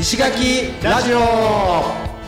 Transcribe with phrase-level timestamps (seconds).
[0.00, 1.18] 石垣ラジオ。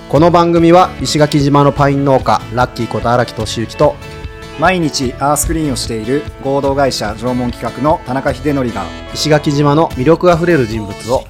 [0.09, 3.95] この番組は石垣島のパイン農家ラッキーこと荒木俊之と
[4.59, 8.85] 毎日アースクリーンをしている合同会社縄文企画の田中秀則が
[9.15, 11.25] 石垣島の魅力あふれる人物を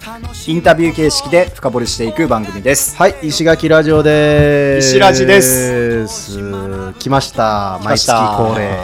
[0.46, 2.96] インタビュー形式で深掘りしていく番組です。
[2.96, 4.88] はい石垣ラジオです。
[4.88, 6.38] 石ラジです。
[6.98, 7.78] 来ました。
[7.84, 8.78] 毎月恒例。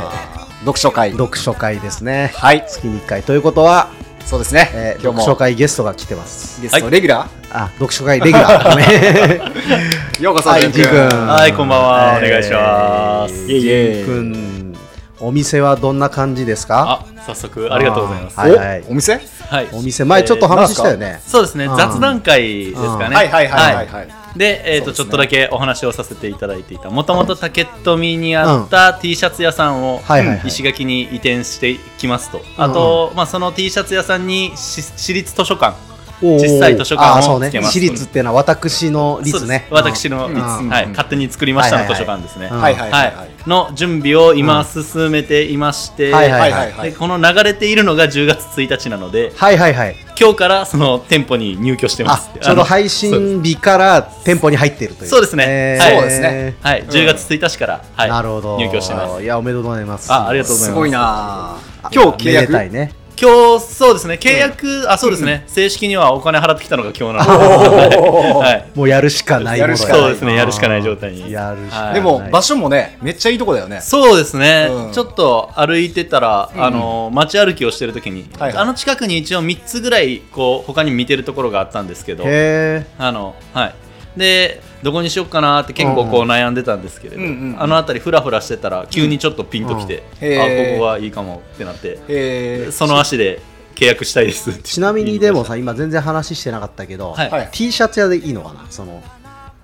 [0.61, 1.13] 読書会。
[1.13, 2.33] 読書会ですね。
[2.35, 2.67] はい。
[2.69, 3.23] 月に1回。
[3.23, 3.89] ということは、
[4.27, 5.23] そうですね、えー、今日も。
[5.23, 6.61] 読書会ゲストが来てます。
[6.61, 10.21] ゲストレギュラあ読書会レギュラー。
[10.23, 10.85] ようこそはい君。
[10.85, 12.19] はいこんばんは。
[12.21, 13.35] えーお願いします。
[13.53, 14.77] いえいえジン君
[15.21, 17.05] お店はどんな感じですか？
[17.07, 18.41] あ早速ありがとうございます。
[18.41, 18.85] はいはい。
[18.89, 19.21] おお店？
[19.49, 19.69] はい。
[19.73, 21.67] お店前ちょっと話したよね、そうですね。
[21.67, 21.77] うん。
[21.77, 23.15] 雑談会ですかね。
[23.15, 23.87] はいはいはいはい。
[23.87, 24.97] はいで、えーとね。
[24.97, 26.91] ちょっとだけお話をさせていただいていた。
[26.91, 30.03] もともと竹富にあった T シャツ屋さんを
[30.45, 32.41] 石垣に移転してきますと。
[32.57, 35.77] あと、まあ、その T シャツ屋さんにし私立図書館
[36.23, 37.49] 実際図書館をあーそうね。
[37.49, 37.73] つけます。
[37.73, 40.35] 私立っていうのは私の率そうね私の、うん。
[40.35, 40.41] うん。
[40.41, 42.61] はい、勝手に作りましたの図書館ですね、うん。
[42.61, 43.31] はいはいはいはい。
[43.47, 46.73] の準備を今進めていまして、はいはいはいはい。
[46.73, 49.97] はいでこの流れているのが10月1日なのではいはいはい。
[50.19, 55.09] 今日からその店舗に入居してまあすちょうど配信日から店舗に入っているという。
[55.09, 55.45] そうですね。
[55.47, 55.85] えー。
[55.85, 55.95] はい。
[55.97, 56.57] そうですね。
[56.63, 58.59] はい、10月1日から、はい、なるほど。
[58.59, 59.23] 入居してます。
[59.23, 60.13] いやおめでとうございます。
[60.13, 60.73] あありがとうございます。
[60.73, 61.91] すごいなあ。
[61.93, 64.15] 今日契めでたい約ね今日そうですね。
[64.15, 69.61] 契約、あそうですね、正式にはお金払ってきたのが今日なので、 はい、もうやるしかない。
[69.67, 70.35] もそうですね。
[70.35, 70.83] やるしかない。
[70.83, 71.33] 状態に。
[71.33, 71.87] やるしかない。
[71.87, 71.95] はい。
[71.95, 73.81] でも場所もねめっちゃいいとこだよね。
[73.81, 74.93] そうですね、うん。
[74.93, 78.63] ちょっと歩いてたら、あの街歩きをしてる時に、はいはい。
[78.63, 82.25] あの近くに一応3つぐらいこう他に見てるところがあったんですけど。
[82.25, 83.75] へえあのはい。
[84.19, 87.61] でどこにしようかなって結構こう悩んでたんですけれど、うんうんうん。
[87.61, 90.41] あの辺りふらふらしてたら急にちょっとピンときて、うん。
[90.41, 92.73] あここがいいかもってなって、えー。
[92.73, 93.43] その足で
[93.75, 97.31] 契約したいですちなみにでもさ今全然話してなかったけど、はい。
[97.31, 97.49] はい。
[97.51, 98.65] T シャツ屋でいいのかな？
[98.71, 99.03] その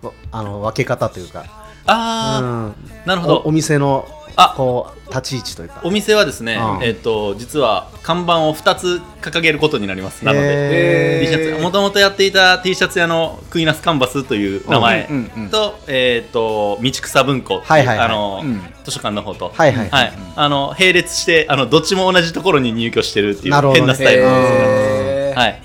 [0.02, 1.44] わあの分け方というか。
[1.86, 2.74] ああ、うん。
[3.06, 3.36] なるほど。
[3.44, 4.54] おお店のあ。
[4.56, 5.80] こう立ち位置というか。
[5.84, 6.82] お店はですね、うん。
[6.82, 10.24] えっ、と実は看板を2つ掲げることになります。
[10.24, 11.62] なので T シャツ。
[11.62, 15.06] もともとやっていた T シャツ屋のクイナスカンバスという名前。
[15.10, 18.06] うんうんうんと,、えっ、と道草文庫はいはいはい。
[18.06, 18.62] あの、うん。
[18.84, 20.12] 図書館の方と、はいはいはい。
[20.34, 25.62] あの並列してあのどっちも同じところに入居してるっていう変なスタイルなんですはい。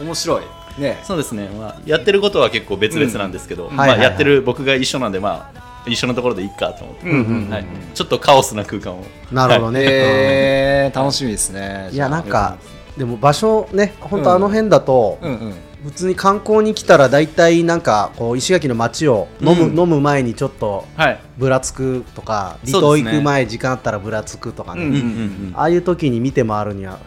[0.00, 0.42] 面白い。
[0.80, 1.00] ね。
[1.02, 4.08] そうですね、まあ、やってることは結構別々なんですけど、まあ、うんはいはいはい。
[4.08, 9.04] やってる僕が一緒なんで、まあ、一緒のところでいいかと思って、うんうんうんはい、ちょっとカオスな空間を。
[9.32, 11.90] なるほどね、えー楽しみですね。
[11.92, 12.56] いやなんか
[12.96, 15.54] でも場所ね本当あの辺だと、うんうん。
[15.84, 19.78] 普通に観光に来たら大体なんかこう石垣の街を飲む,、うん。
[19.78, 21.20] 飲む前にちょっとはい。
[21.36, 23.12] ぶらつくとか離島そうですね。
[23.12, 25.52] 行く前時間あったらぶらつくとかね、うんうんうんうん。
[25.54, 26.98] ああいう時に見て回るには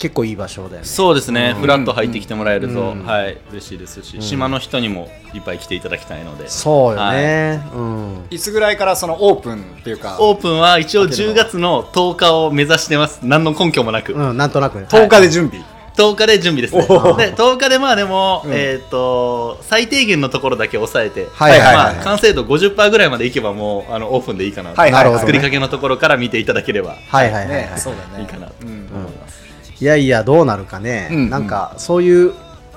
[0.00, 0.86] 結構いい場所だよね。
[0.86, 1.60] そうですね、うん。
[1.60, 3.04] フラッと入ってきてもらえると、うん。
[3.04, 3.36] はい。
[3.52, 4.22] 嬉しいですし、うん。
[4.22, 6.48] 島の人にもいっぱい来ていただきたいので。
[6.48, 8.24] そうよね、うん。
[8.30, 13.20] いつぐらいからそのオープンっていうかオープンは一応10開けるの月の10日を目指してます。
[13.22, 14.86] 何の根拠もなく、うん、なんとなくね。
[14.88, 15.62] 10日で準備。
[15.96, 16.82] 10日で準備ですね。
[16.82, 18.52] で10日でまあでも、うん。
[18.52, 21.94] えっ、と最低限のところだけ抑えて、はいはいはいはい。
[21.96, 26.96] まあ、完成度50%ぐらいまでいけばもうあのオープンでいいかなと、はいはいはい作りかけのところから見ていただければ。
[27.08, 28.22] はいはいはいはい、ねそうだね。
[28.22, 29.39] いいかなとうん思います、
[29.80, 31.30] いやいやどうなるかね、うんうん。
[31.30, 32.34] なんかそういう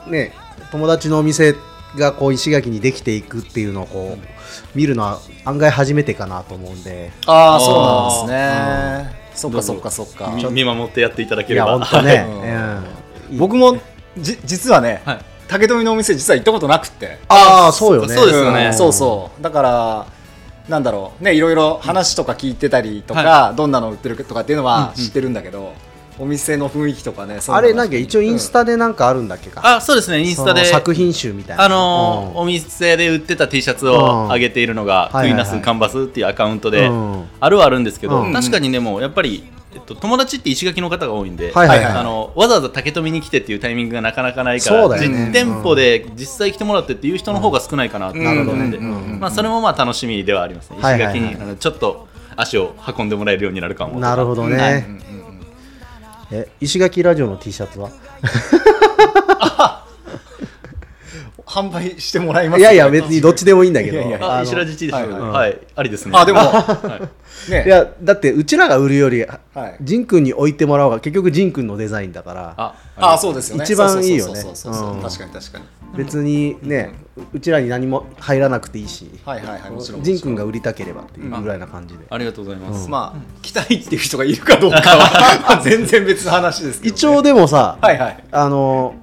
[0.07, 0.33] ね
[0.71, 1.55] 友達のお店
[1.97, 7.11] がこう石垣にできていくっていうのをこう見るのは案外初めてかなと思うんで。
[7.25, 9.23] ああそうなんですね。
[9.35, 10.33] そっかそっかそっか。
[10.35, 13.33] み見守ってやっていただけいやれば本当ね、うん。
[13.33, 13.37] うん。
[13.37, 13.77] 僕も
[14.17, 15.19] じ実はねはい。
[15.47, 17.19] 竹富のお店実は行ったことなくって。
[17.27, 18.15] ああそうよね。
[18.15, 18.69] そうですよね。
[18.69, 20.07] んそうそうだから
[20.69, 23.71] なんだろうねいろいろ話とか聞いてたりとか、どん。
[23.71, 25.73] なの売ってるとかっていうのは知ってるんだけど、
[26.19, 30.65] お店の雰囲気とかねあれなんか一応インスタでなんかあるんだっけか、あそうですねインスタで。
[30.65, 31.63] 作品集みたいな。
[31.63, 32.37] あのーうん。
[32.43, 37.25] お店で売ってた T シャツを上げているのが、うんクイナスカンバスっていうアカウントで、うん。
[37.39, 38.33] あるはあるんですけど、うん。
[38.33, 39.43] 確かにでもやっぱり、
[39.73, 45.07] えっと、友達って石垣の方が多いんで、はいはいはい、あのわざわざ竹富に来てっていうタイミングがなかなかないからね。
[45.07, 49.19] 実店舗で実際来てもらってっていう人の方が少ないかなと思うので、うんうんうんうん。
[49.19, 54.73] まあ、それもまあ楽しみではありますね、はいはいはい石垣にあのちょっと足を運んでもらえるようになるかもなるほどね、はい。
[54.77, 55.12] うんうんうん
[56.35, 57.91] え石垣ラジオの T シャツは？
[61.45, 62.59] 販売してもらいます。
[62.59, 63.99] いやいや別にどっちでもいいんだけど。
[64.43, 65.51] 石ラジチですはいは、はい。
[65.51, 66.11] いありですね。
[66.17, 66.99] あでもは
[67.47, 67.51] い。
[67.51, 67.65] ね。
[67.67, 69.77] いやだってうちらが売るよりはい。
[69.81, 72.53] ジンくんに置いてもらおうが結局ジンくんのデザインだから。
[72.57, 73.63] ああそうですよね。
[73.65, 74.41] 一番いいよね。
[74.41, 75.65] 確かに確かに
[75.95, 76.93] 別にね
[77.31, 80.03] うちらに何も入らなくていいしはいはいはいもちろん。
[80.03, 82.05] ジンくんが売りたければっていうぐらいな感じで。
[82.09, 86.97] ありがとうございます、まあ来たいっていう人がいるかどうかは 全然別の話ですけどね。
[86.97, 88.23] 一応でもさはいはい。
[88.31, 88.95] あの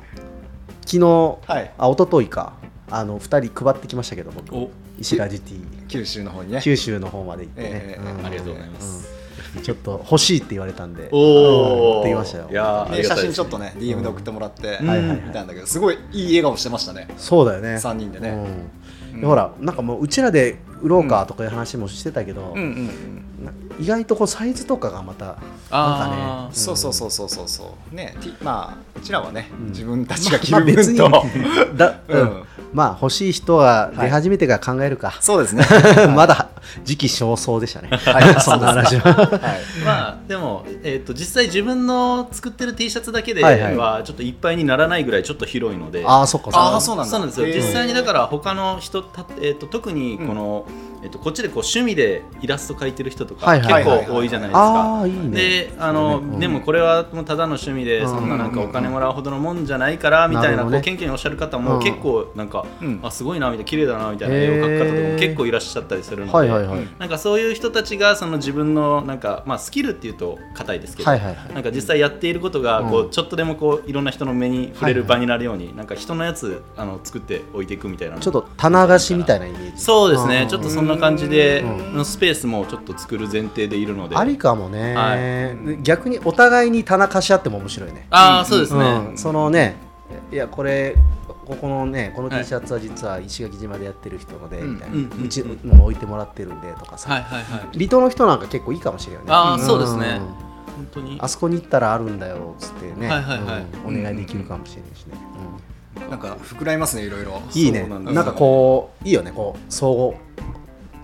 [0.84, 1.70] 昨日、はい。
[1.78, 2.54] あ一昨日か
[2.90, 4.54] あの2人配ってきましたけど僕。
[4.54, 4.70] お。
[4.98, 5.86] 石ラジティ。
[5.88, 6.60] 九州の方にね。
[6.62, 8.18] 九州の方まで行ってね、ええ。
[8.18, 8.26] うん。
[8.26, 9.08] ありがとうございます。
[9.14, 9.19] うん
[9.62, 12.48] ちょっと欲しいって言われたんでおお持ってきましたよ。
[12.50, 13.02] いやね。
[13.02, 17.08] 写真ちょっとね DM で送ってもらってうん見たんだけどすごいいい笑顔してましたね。
[17.16, 17.78] そうだよね。
[17.78, 18.30] 三人でね。
[19.14, 19.20] うん。
[19.20, 22.60] でほらなんかもううちらで売ろうかとかいう話もしてたけど、うん。
[22.60, 27.94] うんうんな意外とこうサイズとかがまたなんかあねそうそうそうそうそうそう。
[27.94, 29.66] ね T まあうちらはねうん。
[29.68, 35.64] 自分たちが着まあ別にる分とだ、う うんん、まあ欲しい人が出始めてから考えるか、そうですね。
[36.14, 36.48] まだ
[36.84, 38.34] 時期尚早でしたね、はい。
[38.40, 39.12] そんな話は。
[39.12, 39.28] はい。
[39.84, 43.76] まあでも、えー、と実際自分の作ってる T シャツだけではいはい。
[43.76, 46.74] はちょっといっぱいにならないぐらいちょっと広いので、ああそっかそっか。
[46.74, 47.10] あーそうなんだ。
[47.10, 47.46] そうなんですよ。
[47.46, 50.66] 実際にだから他の人た、えー、と特にこの、
[51.02, 54.60] えー、とこっちでこう趣味でイラスト描いてる人とかはいはいはい結構多いじゃないですか。
[54.60, 55.30] ああいいね。
[55.30, 56.26] であのそうね。
[56.34, 56.40] うん。
[56.40, 60.70] でもこれはもうただの趣味でうんそんななんかお金もらうほどのもんじゃないからみたいなね。
[60.70, 61.64] こう謙虚におっしゃる方うん。
[61.64, 63.00] も結構なんか、うん。
[63.02, 71.54] あすごいなみたいな綺麗だなみたいな絵を描く方とかも結構いらっしゃったりするので、はいはいはい、うんなんかそういう人たちがその自分のなんか、まあ、スキルっていうと硬いですけど、はいはいはい。
[71.54, 78.18] なんか実際やっていることがこう、うんちょっとでもこういろんな人の目に触れる場になるように、なんか人のやつあの作って置いていくみたいな。
[78.18, 79.80] ちょっと棚貸しみたいなイメージ。
[79.80, 81.96] そうですうんねちょっとそんな感じでうん。
[81.96, 84.16] のスペースもちょっと作る前提でいるので。
[84.16, 88.06] ありかもね、は逆にお互いに棚貸し合っても面白いね。
[88.10, 89.18] ああそうですね、うん。
[89.18, 89.76] そのね
[90.32, 90.96] いやこれ
[91.50, 97.76] ここのねこのはい T シャツは実は石垣島でやってる人ので、うんみたいな、ううんちのも置いてもらってるんでとかさ、はいはいはい。
[97.76, 99.32] 離島の人なんか結構いいかもしれないよね。
[99.32, 99.60] ああん。
[99.60, 100.20] そうですね。
[100.76, 101.18] 本当に。
[101.20, 103.64] あそこに行ったらあるんだよっつってね、はいはいはい。
[103.84, 103.98] うん。
[103.98, 105.14] お願いできるかもしれないしね、
[106.08, 107.42] なんか膨らみますねいろいろ。
[107.44, 107.84] うんいいね。
[107.88, 109.32] なんかこういいよね。
[109.32, 110.14] こう相互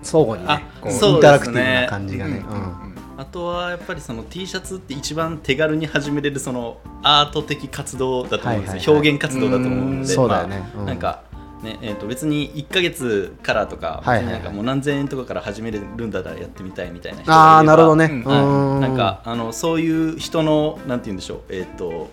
[0.01, 2.86] 相互にねあこうインタラクティブな感じがね、うんうん
[3.17, 8.89] あとはやっぱりその T シャツって一番手軽に始めれるそのアート的活動だと思うんですよ、はいはいはい。
[8.89, 10.77] 表現活動だと思うのうんでそうだよねうん。
[10.77, 11.23] まあなんか
[11.63, 18.21] ねえー、と別に1か月からとか、なんかもう何千円とかから始めれるんだったらやってみたいみたいな人ああなるほどね、うん。
[18.21, 18.71] うん。
[18.73, 22.11] はい、なんかあのそういう人のなんて言うんでしょうえっ、と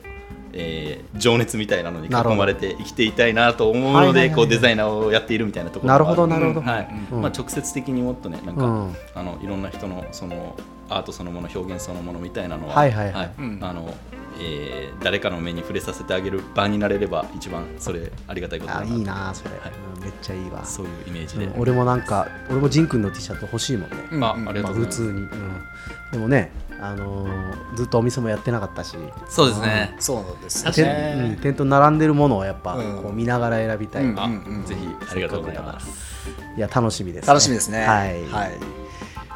[0.55, 7.21] えー情熱みたいなのに囲まれて生きていたいなと思うのでこうデザイナーをやっているみたいなところなるほどなるほど、はいうん。
[7.21, 8.97] まあ、直接的にもっとねなんか、うん。
[9.15, 10.57] あのいろんな人のその
[10.89, 13.31] アートそのもの表現そのものみたいなのは、はいはいはい。
[13.39, 13.59] うん。
[13.63, 13.95] あの
[14.41, 19.73] えー誰かの目に触れさせてあげる場になれれば一番それありがたいことだなとあいいなそれ、はい。
[19.97, 20.63] うんめっちゃいいわ。
[20.65, 24.25] そういうイメージで、うん俺もなんか俺もジンくんの T シャツ欲しいもんね、うん。
[24.25, 25.63] あありがまあ、とうございます、普通に、うん、
[26.13, 28.97] でもね、あのーずっとお店もやってなかったし。
[29.29, 33.03] そうですね、そうです店,、ねうん、店頭並んでるものをやっぱうん。
[33.03, 34.21] こう見ながら選びたい、うん。
[34.21, 34.65] あ、うん。
[34.67, 35.89] ぜひありがとうございます。
[36.57, 37.87] いや楽しみです、楽しみですね。
[37.87, 38.51] はい、はい。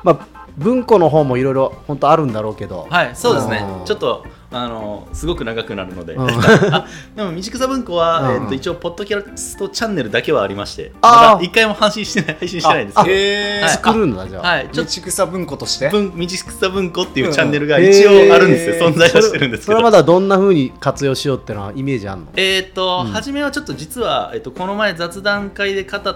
[0.05, 2.87] まあ文庫の方もいろいろ本当あるんだろうけど。
[2.91, 3.65] はい、そうですね。
[3.81, 3.85] うん。
[3.85, 6.29] ちょっとあのすごく長くなるので、うん。
[6.31, 8.43] あ でも道草文庫は、うん。
[8.43, 11.35] えっと一応ポッドキャストチャンネルだけはありまして、あー。
[11.35, 15.01] まだ一回も配信してない配信してないんですけど、へはい作るんだじゃあ、はい、ちょ道っと。
[15.03, 15.89] 草文庫として？
[15.91, 17.85] 文道草文庫っていうチャンネルがうん。
[17.85, 18.75] 一応あるんですよ。
[18.75, 18.95] へー。
[18.95, 19.67] 存在はしてるんですけど。
[19.67, 22.27] それはまだどんな風に活用しようっていうのはイメージあるの？
[22.37, 26.13] えーっと、うん初めはちょっと実は、えっと、この前雑談会で語った、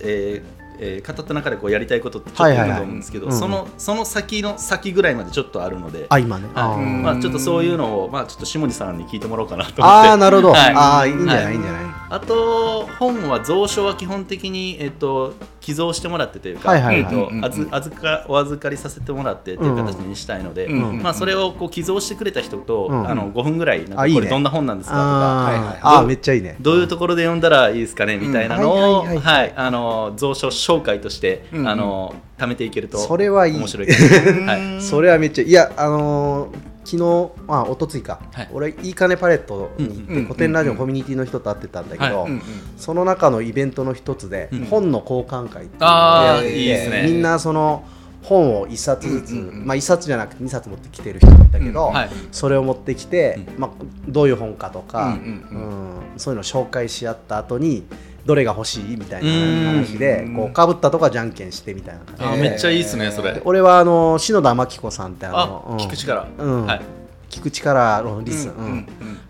[0.00, 9.82] えーえー語った中でこうやりたいことってちょっとあると思うんですけど、そのその先の先ぐらいまでちょっとあるので、あ今ね、はいあまあ、ちょっとそういうのを、まあ、ちょっと下地さんに聞いてもらおうかなと思って。
[10.08, 10.74] あーなるほど、はい。
[10.74, 11.52] ああいいんじゃない。
[11.52, 24.20] い、いんじゃないあと本は蔵書は基本的に、えっと、寄贈してもらってというか、預預かお預かりさせてもらってっていう形にしたいので、うんまあ、それをこう寄贈してくれた人と、うんあの5分ぐらいなんかあいいね。
[24.20, 25.00] これどんな本なんですかと
[25.82, 26.56] かあめっちゃいいね。
[26.60, 31.68] どういうところで読んだらいいですかねみたいなのを、蔵書紹介として、うんうん。
[31.68, 33.56] あの貯めていけるとそれはいい。
[33.56, 33.92] 面白いか
[34.46, 34.82] な はい。
[34.82, 38.48] それはめっちゃいやあのー昨日まあおとついか、はい。
[38.50, 42.26] 俺いいかねパレットに行って、古典ラジオのコミュニティの人と会ってたんだけど、
[42.78, 44.64] その中のイベントの一つで、うん。
[44.64, 47.02] 本の交換会っていいいですね。
[47.04, 47.84] みんなその
[48.22, 51.92] 本を一冊ずつ、まあ一冊じゃなくて二冊持ってきてる人もいたけど、
[52.32, 53.70] それを持ってきて、うまあ、
[54.08, 57.84] どういう本かとか、うんそういうのを紹介し合った後に
[58.28, 59.98] どれが欲しいみたいな話うん。
[59.98, 62.50] でこうかぶったとかじゃんけんしてみたいな感じで。
[62.50, 63.32] めっちゃいいですねそれ。
[63.32, 65.76] で俺はあの篠田真紀子さんってああのうん。
[65.78, 66.66] 聞く力、うん。
[66.66, 66.80] はい。
[67.30, 68.86] 聞く力のリス、うん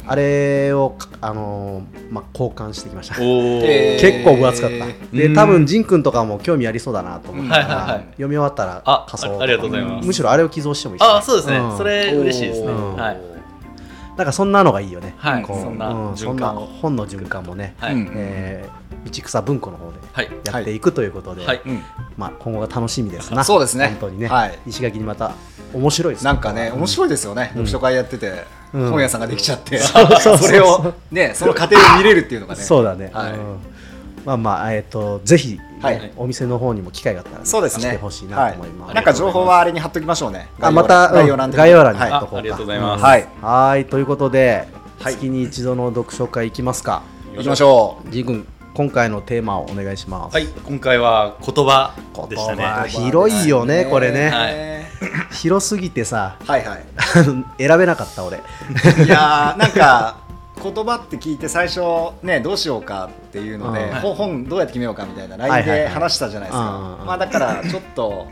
[0.06, 3.16] あれをかあのーまあ、交換してきました。
[3.20, 4.86] 結構分厚かった。
[4.86, 5.10] うん。
[5.16, 8.04] で多分仁君とかも興味ありそうだなと思ったから、はいはいはい。
[8.12, 10.06] 読み終わったらあ仮想あありがとうございます。
[10.06, 12.96] むしろあれを寄贈してもいいあそうですね、んそれ嬉しいですね、うん。
[12.96, 13.20] はい、
[14.18, 17.94] なんかそんなのがいいよね、はいこうそんなうんそんな本の循環もね、はい。
[17.94, 20.30] うんえー道草文庫の方ではい。
[20.44, 21.62] やっていくということで、はい。
[21.64, 21.82] うん。
[22.16, 23.44] まあ、今後が楽しみですな。
[23.44, 23.86] そうですね。
[23.90, 24.58] 本当にね、はい。
[24.66, 25.34] 石垣にまた
[25.72, 27.48] 面白いですなんかね面白いですよね、うん。
[27.64, 28.44] 読書会やってて
[28.74, 28.90] うん。
[28.90, 29.96] 本屋さんができちゃって、そ
[30.50, 32.60] れをねその過程を見れるっていうのがね。
[32.60, 33.32] そうだね、はい。
[33.32, 33.38] うん
[34.24, 36.12] まあまあえっ、とぜひ、はい。
[36.16, 37.88] お店の方にも機会があったら、ね、そうですね。
[37.88, 40.48] 来てほしいなと思います、はなんか情報はあれに貼っときましょうね。
[40.60, 43.04] あまた概要欄で概要欄にはい貼っとこうか、あありがとうございます。
[43.04, 43.28] はい。
[43.40, 44.68] はいということで、
[45.00, 45.14] はい。
[45.14, 47.02] 月に一度の読書会いきますか。
[47.36, 48.10] 行きましょう。
[48.10, 50.34] ジー君今回のテーマをお願いします。
[50.34, 50.46] はい。
[50.46, 51.94] 今回は言葉
[52.28, 52.88] でした言葉ね。
[52.88, 54.30] 広いよねこれね。
[54.30, 55.34] はい。
[55.34, 56.84] 広すぎてさはいはい。
[57.58, 58.38] 選べなかった俺。
[58.38, 60.27] いやーなんか
[60.58, 61.80] 言葉って聞いて最初
[62.22, 65.64] ねどうしようかっていうので、本どうやって決めようかみたいなはい。
[65.64, 68.26] LINE で話したじゃないですか、まあだからちょっと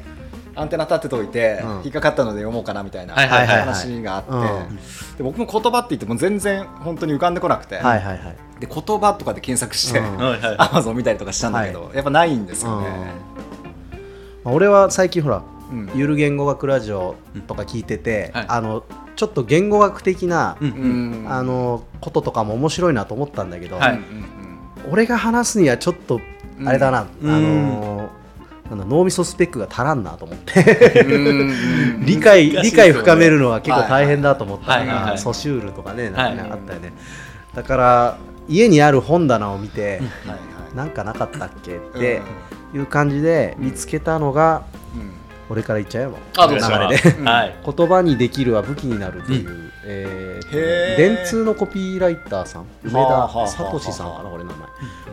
[0.57, 1.71] アンテナ立てといて、うん。
[1.85, 4.77] 引っかかったので読もうかなみたいな話があって、うん。
[5.19, 7.77] で僕も言葉って言っても全然本当に浮かんでこなくて、
[8.59, 10.01] で言葉とかで検索して、
[10.59, 12.89] アマゾン見たりとかしたんだけど、やっぱないんですよね、
[14.45, 15.91] まあ俺は最近ほらうん。
[15.95, 17.17] ゆる言語学ラジオ
[17.47, 18.45] とか聞いてて、はい。
[18.49, 18.85] あの
[19.17, 20.69] ちょっと言語学的な、うん。
[20.69, 21.33] うん。
[21.33, 23.93] あのこととかも面白いなと思ったんだけど、はい。
[23.95, 24.03] うん
[24.89, 26.21] 俺が話すにはちょっと
[26.65, 27.35] あれだな、うん。
[27.35, 28.11] あの
[28.71, 31.05] なんだ脳みそスペックが足らんなと思って。
[32.07, 32.63] 理解ね。
[32.63, 35.11] 理解深めるのは結構大変だと思ったかはいはいはい。
[35.13, 36.51] らソシュールとかねなんかねはい。
[36.53, 36.93] あったよね。
[37.55, 38.17] だから
[38.49, 40.77] 家にある本棚を見てはいはい。
[40.77, 42.21] なんかなかったっけって
[42.75, 44.63] いう感じで見つけたのが
[44.95, 45.11] うん
[45.49, 46.55] 俺から言っちゃうよもうあ流
[46.95, 47.19] れで。
[47.19, 47.25] うん。
[47.25, 47.55] はい。
[47.65, 51.17] 言葉にできるは武器になるという、えーへー。
[51.17, 54.69] 電通のコピーライターさん梅田はあはあはあ聡さんかなこれ名前、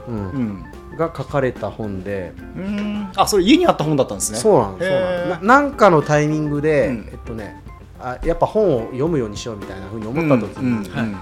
[0.07, 0.29] うん。
[0.31, 0.65] うん。
[0.97, 2.33] が書かれた本で。
[2.55, 3.11] うん。
[3.15, 4.39] あそれ家にあった本だったんですね。
[4.39, 7.09] そうなのそうなのへーななんかのタイミングで、うん。
[7.11, 7.61] えっとね
[7.99, 11.17] あやっぱ本を読むようにしようみたいなふうに思った時に、うんうん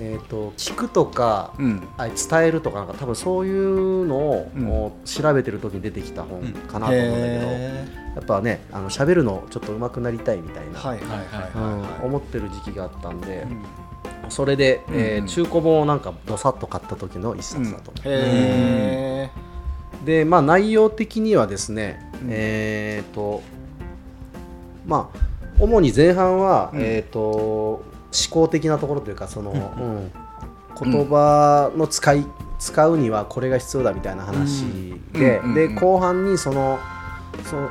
[0.00, 1.88] えー、と聞くとか、うん。
[1.96, 10.80] あ伝えるとかなんか多分そういうのを、調べてる時に出てきた本かなと思うんだけど、へやっぱねあの喋るのちょっと上手くなりたいみたいな、
[12.02, 13.46] 思ってる時期があったんで、
[14.24, 14.30] うん。
[14.30, 17.90] それで、えーうん中古本をなんかどさっと買った時の一冊だと。
[17.90, 19.30] 思う、へ
[20.04, 22.28] でまあ内容的にはですね、うん。
[22.30, 23.42] えっ、と
[24.86, 25.18] まあ
[25.58, 26.80] 主に前半は、うん。
[26.80, 29.58] えっ、と思考的なところというかその、うん。
[29.58, 30.12] うん。
[30.80, 32.24] 言葉の使い
[32.58, 34.64] 使うにはこれが必要だみたいな話
[35.12, 36.78] で、で後半にその
[37.44, 37.70] その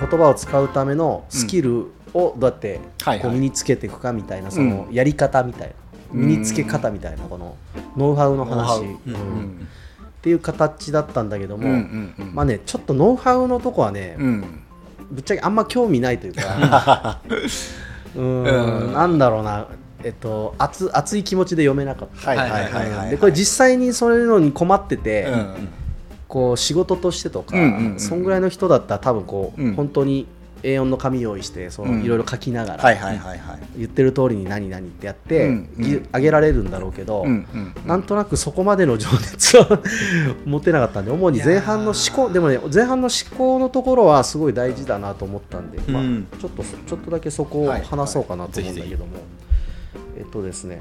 [0.00, 2.80] 言葉を使うためのスキルをどうやって
[3.22, 4.94] こう身につけていくかみたいなそのうん。
[4.94, 5.74] やり方みたいな
[6.12, 6.20] うん。
[6.26, 7.56] 身につけ方みたいなこの
[7.96, 9.68] ノウハウの話、うん。
[10.06, 12.34] っていう形だったんだけども、うんうんうん。
[12.34, 14.64] まあねちょっとノウハウのとこはね、うん。
[15.10, 17.20] ぶっちゃけあんま興味ないというか
[18.16, 18.86] うーん。
[18.86, 19.66] うんなんだろうな。
[20.02, 25.68] えっと熱熱い気持ちで読めなかった、はいはいはいでこれ実際にそういうのに困ってて、うん。
[26.26, 27.54] こう仕事としてとか、
[27.96, 29.74] そんぐらいの人だったら多分こう、うん。
[29.74, 30.26] 本当に
[30.64, 32.02] A4 の紙用意してそのうん。
[32.02, 32.82] いろいろ書きながら、
[33.76, 35.84] 言ってる通りに何々ってやって、うんうん。
[35.84, 37.26] ぎ上げられるんだろうけど、
[37.86, 39.80] なんとなくそこまでの情熱は
[40.44, 49.12] 持てなかったんで主に前半の思考でもね前半の思考のところはすごい大事だなと思ったんで、まあうんちょっとそちょっとだけそこをはい話そうかなと思うんだけども、
[50.16, 50.80] えっとですね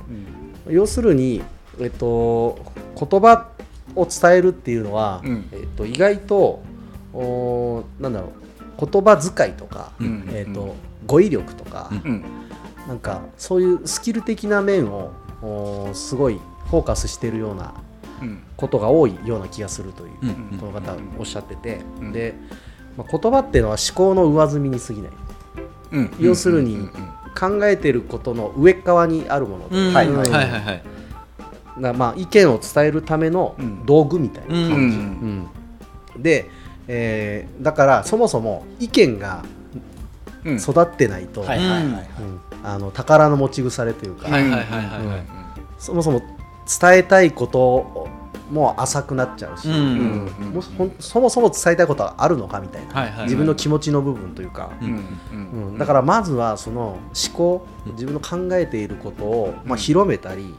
[0.67, 0.73] うん。
[0.73, 1.41] 要するに、
[1.79, 2.57] えっと、
[2.97, 3.49] 言葉
[3.95, 5.45] を伝えるっていうのは、うん。
[5.51, 6.63] えっと、意外と
[7.13, 8.42] おーなんだろう
[8.79, 10.75] 言葉遣いとか、うんえっと、
[11.05, 11.89] 語彙力とか、
[12.87, 15.11] なんかそういうスキル的な面を
[15.93, 16.39] すごい
[16.69, 17.73] フォーカスしてるような
[18.21, 18.43] うん。
[18.55, 20.57] ことが多いような気がするという、うん。
[20.57, 22.11] この方おっしゃってて、うん。
[22.13, 22.35] で、
[22.97, 25.11] まあ、言葉っていうのは思考の上積みに過ぎない。
[25.91, 26.15] うん。
[26.19, 26.89] 要するに
[27.37, 29.93] 考えてることの上側にあるもので、うん。
[29.93, 30.49] はいはいはい。
[30.49, 30.83] はいはい
[31.75, 33.85] なまあ意見を伝えるためのうん。
[33.85, 34.63] 道具みたいな、うん。
[34.63, 35.49] うん。
[36.15, 36.21] うん。
[36.21, 36.49] で、
[36.87, 39.43] えーだからそもそも意見が
[40.45, 40.57] うん。
[40.57, 41.83] 育ってないと、はいはいはいはい。
[41.83, 42.39] うん。
[42.63, 45.23] あの宝の持ち腐れというか、はいはいはいはいはい。
[45.79, 48.09] そもそも伝えたいこと
[48.51, 49.75] も浅くなっちゃうし、うん。
[49.75, 50.49] うん。
[50.53, 53.23] もしほんそもそも伝えたいことはあるのかみたいな、はいはいはい。
[53.23, 54.91] 自分の気持ちの部分というか、うんう
[55.33, 55.35] う
[55.71, 55.75] ん。
[55.75, 55.77] ん。
[55.77, 56.97] だからまずはその思
[57.33, 60.53] 考自分の考えていることを、まあ、広めたり、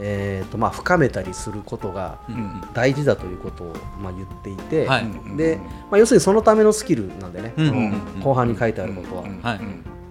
[0.00, 2.34] えーとまあ、深めたりすることがうん。
[2.34, 5.02] うん大事だということを、まあ、言っていて、はい。
[5.02, 5.58] うんで
[5.90, 7.68] まあ、要するにそのためのスキルなんでね、うん。
[7.68, 7.84] このう
[8.18, 9.22] ん後半に書いてあることは。
[9.22, 9.40] うん。
[9.40, 9.60] はい。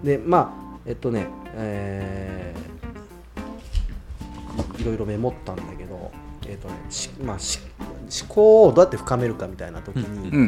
[0.05, 2.67] でまあえっとね、えー
[4.79, 6.11] いろいろメモったんだけど、
[6.47, 10.35] えっとねしまあ、し思考をどうやって深めるかみたいな時に、うん。
[10.35, 10.47] うん。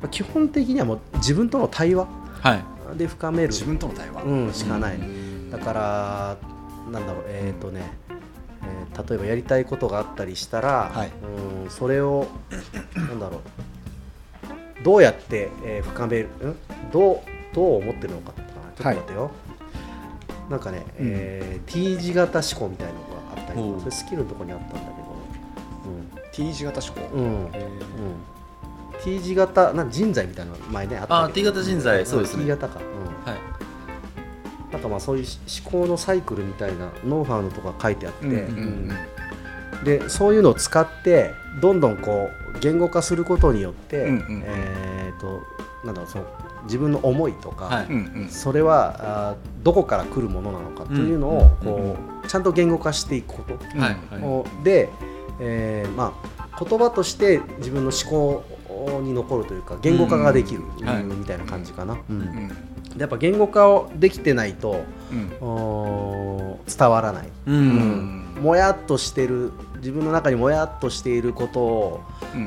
[0.00, 2.06] まあ、基本的にはもう自分との対話
[2.40, 2.54] は
[2.94, 2.98] い。
[2.98, 4.22] で深める、自分との対話。
[4.22, 5.50] うん、しかない、うん。
[5.50, 6.36] だから
[6.92, 7.92] なんだろうえっ、とね、
[8.66, 11.10] えー例えばやりたいことがあったりしたら、はい。
[11.64, 12.26] うんそれを
[12.96, 13.38] なんだろ
[14.80, 14.84] う。
[14.84, 16.56] どうやって、えー深めるん？
[16.92, 17.18] どう
[17.54, 19.30] どう思ってるのかちょっと待ってよ、
[20.50, 23.06] なんかね、えー T 字型思考みたいなのが
[23.36, 23.80] あったりおう。
[23.80, 24.94] それスキルのところにあったんだけど。
[26.32, 27.30] T 字型思考、うん、うん。
[27.30, 27.48] うん、
[29.04, 32.42] T 字型なん人材みたいなの前ねあったあ T 型人材そうですね。
[32.44, 32.80] T 型か、
[34.84, 35.26] かまあそういう
[35.62, 38.40] 思考のサイクルみたいなノウハウのとか書いてあって、うんうん
[39.76, 39.84] うん。
[39.84, 45.42] でそういうのを使ってどんどんこう言語化することによって、うんうんえっ、と
[45.84, 46.24] なんだろうその
[46.64, 47.86] 自分の思いとか、はい。
[47.86, 48.28] うんうん。
[48.28, 51.48] それはあーどこから来るものなのかというのを、うん。
[51.66, 54.22] こうちゃんと言語化していくこと、はいはい。
[54.22, 54.88] をで、
[55.40, 56.14] えーま
[56.48, 58.44] あ、言葉として自分の思考
[59.00, 61.98] に残るというか言語化ができる、みたいな感じかな、
[62.96, 64.84] やっぱ言語化をできてないと
[66.66, 67.58] 伝わらない、ううん。
[67.58, 72.00] んもやっとしてる自分の中にもやっとしていることを
[72.34, 72.40] うん。
[72.40, 72.44] う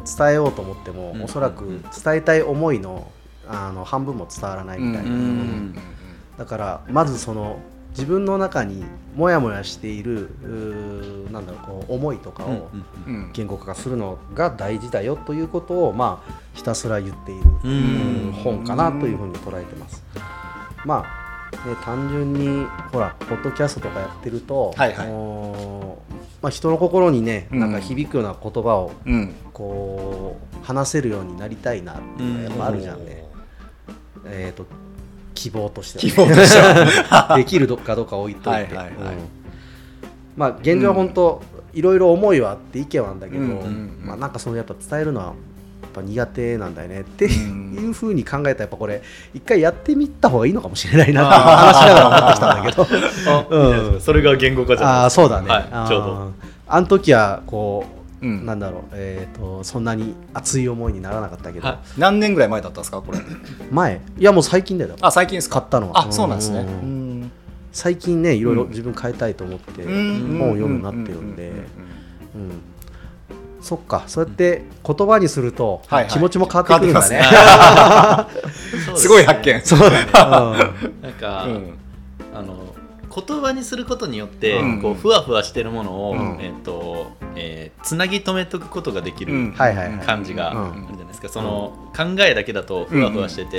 [0.00, 1.24] ん伝えようと思っても、うん。
[1.24, 3.10] おそらく伝えたい思いの
[3.48, 5.10] あの半分も伝わらないみたいな、
[6.36, 7.58] だからまずその
[7.98, 8.84] 自分の中に
[9.16, 10.30] もやもやしている
[11.32, 12.64] なんだろうこう思いとかをうんうん
[13.06, 13.32] うん。
[13.32, 18.28] 言語化するのが大事だよということを、まあ、ひたすら言っている、ううん。
[18.28, 20.04] ん本かなというふうに捉えてます。
[20.84, 21.28] まあ
[21.68, 25.08] ね、単純にほらポッドキャストとかやってると、はいはい。
[26.40, 27.58] まあ、人の心にねうん。
[27.58, 29.34] なんか響くような言葉をうん。
[29.52, 33.24] こう話せるようになりたいなっていうのがやっぱあるじゃんね、
[34.26, 34.66] えー、と
[35.38, 37.34] 希望として希望としては。
[37.38, 38.86] できるかどうか置いといて、はいはいはい。
[38.86, 38.94] うん。
[40.36, 41.40] まあ現状は本当、
[41.72, 44.00] いろいろ思いはあって意見はあるんだけど、うんうんうん。
[44.04, 45.34] まあ、なんかそのやっぱ伝えるのはやっ
[45.92, 47.76] ぱ苦手なんだよねってうん。
[47.78, 49.00] いうふうに考えたらやっぱこれ
[49.32, 52.82] 一回やってみた方がいいのかもしれないなって 話しながら思ってきたんだけど。
[52.82, 55.88] あいいじゃないですかそれが言語化じゃないああそうだね、はい。
[55.88, 56.32] ちょうど。
[56.66, 58.46] あの時はこう、うん。
[58.46, 63.00] なんだろう、えー、とそんなに熱い思いにならなかったけど、は何年ぐらい前だったんですか？
[63.02, 63.18] これ。
[63.70, 64.00] 前？
[64.18, 65.60] いやもう最近だよあ最近ですか？
[65.60, 66.06] 買ったのは。
[66.08, 66.60] あそうなんですね。
[66.60, 66.66] うん。
[66.66, 66.70] う
[67.24, 67.32] ん。
[67.72, 68.68] 最近ねいろいろうん。
[68.70, 70.38] 自分変えたいと思ってうん。
[70.38, 71.48] 本を読むようになってるんで。
[71.50, 71.62] うううん。
[73.60, 74.04] そっか。
[74.06, 76.12] そうやって言葉にするとはいはい。
[76.12, 77.22] 気持ちも変わってくるんだね、
[78.94, 79.60] す すごい発見。
[79.62, 80.06] そうだね、
[81.02, 81.74] なんか、うん。
[82.34, 82.54] あの
[83.26, 84.82] 言葉にすることによって、うん。
[84.82, 86.38] こうふわふわしてるものを、うん。
[86.40, 90.66] えっ、と、えーつなぎ止めとくことができる感じがうん。
[90.66, 93.58] あるじゃないですか、その考えだけだとふわふわしてて、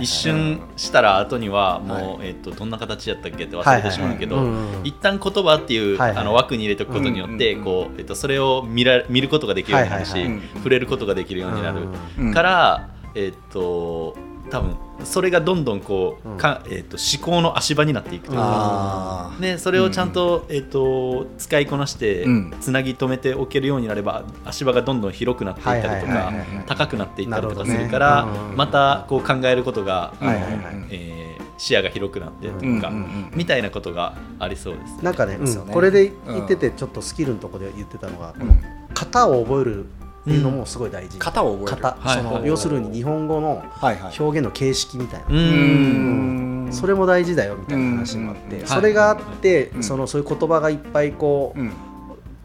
[0.00, 2.28] 一瞬したら後にはもう、はい。
[2.28, 4.86] えっとどんな形やったっけって忘れてしまうけど、はいはいはいうん。
[4.86, 6.18] 一旦言葉っていう、はいはい。
[6.18, 10.42] あの枠に入れておくことによって、こうえっとそれを見ら見ることができるようになるし、はいはいはい。
[10.56, 11.80] 触れることができるようになる、
[12.18, 12.34] うん。
[12.34, 14.16] から、えっと
[14.50, 16.38] 多分それがどんどんこう、うん。
[16.38, 18.44] かえっと思考の足場になっていくというか。
[18.44, 19.40] あー。
[19.40, 22.54] でそれをちゃんと,、えっと使いこなして、うん。
[22.60, 26.32] つなぎ止めておけるようになれば足場がどんどん広くなっていったりとか
[26.66, 30.52] 高くなっていったりとかするから、うんまたこう考えることが、はいはいはい
[30.90, 31.22] えー
[31.58, 33.30] 視野が広くなってとうんか、うんうん。
[33.34, 35.04] みたいなことがありそうです。
[35.04, 35.74] なんかね、ですよねうん。
[35.74, 38.48] これで言っててちょっとスキルのところで言ってたのが、うん。
[38.48, 38.60] この
[38.94, 39.86] 型を覚える
[40.22, 41.98] っていうのもすごい大事、型を覚
[42.38, 42.48] える。
[42.48, 48.66] 要するに日本語の表現の形式みたいな、それも大事だよみたいな話もあって、うん。
[48.66, 49.82] それがあって、うん。
[49.82, 51.72] そのそういう言葉がいっぱいこう、うん。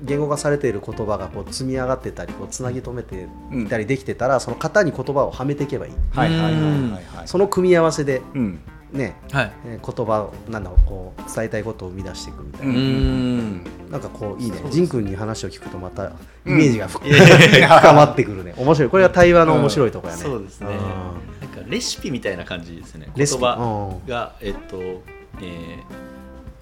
[0.01, 7.27] 言語化されている言葉がこう積み上がってたりこうつなぎ止めていたりできてたら、その型に言葉をはめていけばいい、はいはいはいうんはいはい。
[7.27, 8.21] その組み合わせで。
[8.33, 8.59] うん
[8.91, 9.51] ね、はい。
[9.65, 13.63] えー言葉をなんだろうこう伝えたいことを生み出していくみたいな、うん。
[13.91, 14.61] なんかこういいね。
[14.71, 16.13] 仁君に話を聞くとまた
[16.45, 18.53] イメージがふ、いやいやいや深まってくるね。
[18.57, 18.89] 面白い。
[18.89, 20.67] これが対話の面白いところやね、そうですね。
[20.67, 20.75] うん。
[20.75, 23.09] なんかレシピみたいな感じですね。
[23.15, 23.41] レシピ？
[23.41, 26.07] 言葉がえっと、えー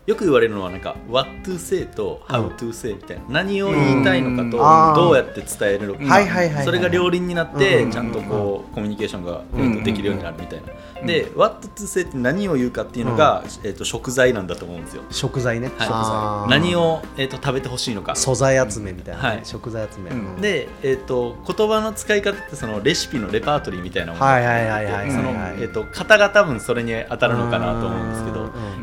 [0.05, 4.49] よく言われるのはなんか What to say と How to say みたいな、何を言いたいのか
[4.95, 15.03] とどうやって伝えるのか、それが両輪になっうんてちゃんとこうコミュニケーションが、えとできるようになるみたいな、で What to say って何を言うかっていうのが、えー、と食材なんだと思うんですよ。
[15.09, 16.51] 食材ね、はい。
[16.51, 18.15] 何を、えー、と食べてほしいのか。
[18.15, 19.39] 素材集めみたいなね、はい。
[19.43, 20.41] 食材集め、うん。
[20.41, 25.53] で、えー、と言葉の使い方ってそのレシピのレパートリーみたいなものがあってはいはいはいはいはいその、はい。
[25.61, 28.34] えー、と型が多分それに当たるのかなと思うんですけどうん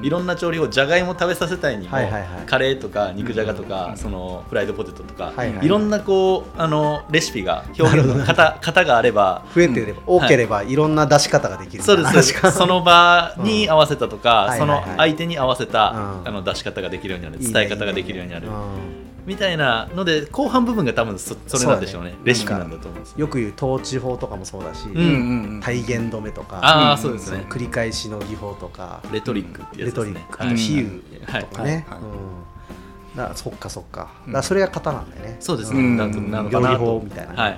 [0.02, 2.46] いろんな調理法じゃがいも食べさせたいにも、はいはいはい。
[2.46, 5.66] カレーとか肉じゃがとか、そのフライドポテトとか、はいはい。
[5.66, 14.58] いろんなこうあのレシピが 表現の型型があれば増えてれば、多ければいろんな出し方ができるそうです その場に合わせたとか、うん。
[14.58, 14.98] そのはいはいはい。
[15.10, 16.28] 相手に合わせた、うん。
[16.28, 18.46] あの出し方ができるようになるいいね伝え方ができるようになる。
[18.46, 22.10] いいねみたいなので後半部分が多分そそれなんでしょうね。
[22.10, 22.16] ね。
[22.24, 27.44] レシピなんだと思うんですよく言う統治法とかもそうだし、んうんうん体言止めとかああ、うんそうですね。
[27.48, 29.00] 繰り返しの技法とか。
[29.12, 33.20] レトリックってやレトリッつですねクあと比喩はいとかね、はい。
[33.20, 34.10] はそっかそっか。
[34.28, 35.36] だそれが型なんだよね。
[35.38, 35.96] そうですね、うん。
[35.96, 36.78] ななのかなと。
[36.78, 37.48] 法みたいなね、は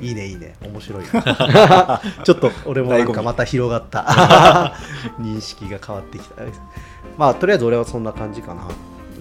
[0.00, 3.12] い、いいねいいね面白いちょっと俺もなん。
[3.12, 4.74] かまた広がった
[5.20, 6.42] 認識が変わってきた
[7.18, 8.68] まあとりあえず俺はそんな感じかな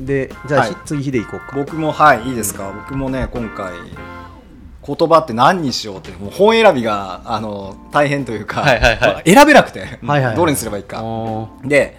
[0.06, 0.70] でじゃあ、はい。
[0.70, 1.56] ひ次ヒデ行こうか。
[1.56, 3.74] 僕もはいいいですか、僕もね今回
[4.86, 9.34] 言葉って何にしようってもう本選びがあの大変というか、はいはいはい。
[9.34, 10.36] 選べなくて、はいはいはい。
[10.36, 11.04] どれにすればいいか、
[11.64, 11.98] で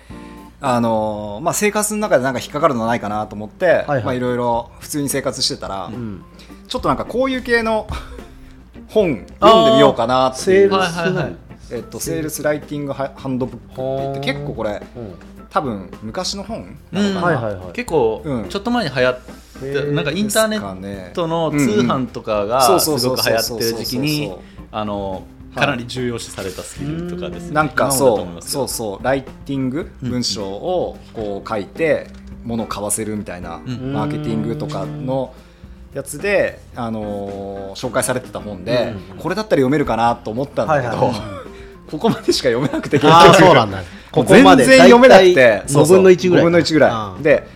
[0.60, 4.04] あのまあ、生活の中でなんか引っかかるのないかなと思って、はいはい。
[4.04, 6.22] まあ、いろいろ普通に生活してたら、うん。
[6.68, 7.88] ちょっとなんかこういう系の
[8.88, 10.70] 本読んでみようかなっていう
[11.72, 12.42] えっと、セールス。
[12.42, 15.14] ライティングハハンドブックって言って結構これうん。
[15.50, 17.72] 多分昔の本なうんのかな、はいはいはい。
[17.72, 18.48] 結構、うん。
[18.48, 24.38] ちょっと前に流行ってなんかインターネットの通販とかがうんうんすごく流行ってる時そうそうそうそうにそう。
[24.72, 25.10] あの
[25.54, 25.64] はい。
[25.66, 27.54] かなり重要視されたスキルとかですね。
[27.54, 32.08] なんかそうそうそうライティングうん文章をこう書いて
[32.44, 33.92] 物を買わせるみたいなん。
[33.92, 35.34] マーケティングとかの
[35.92, 41.41] やつで、あのー紹介されてた本で、うんこれだったら読めるかなと思ったんだけど、はいはい
[41.90, 43.78] ここまでしか読めなくて結ああ局そうなんだ。
[44.10, 44.64] こここまで。
[44.64, 45.34] で全然読めなくて。
[45.34, 46.42] 大体5分の1ぐらい。
[46.42, 47.16] 5分の1ぐらい。
[47.16, 47.22] うん。
[47.22, 47.46] で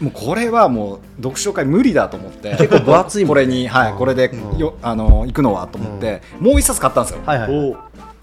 [0.00, 2.50] もうこれはもう読書会無理だと思って。
[2.56, 3.44] 結構分厚いもんね。
[3.44, 3.98] これに、はいうん。
[3.98, 4.58] これでうん。
[4.58, 7.52] よ、あの行くのはと思って、もう一冊買ったんですよ、はいはい。
[7.52, 7.76] お。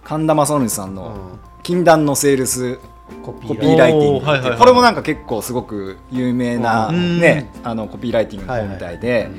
[0.04, 2.80] 神田正則さんのうん「禁断のセールス
[3.24, 4.60] コピーライティング」おーはいはいはい。
[4.60, 7.20] これもなんか結構すごく有名な、うん。
[7.20, 9.32] ね、あのコピーライティングの本みたいで、はいはい。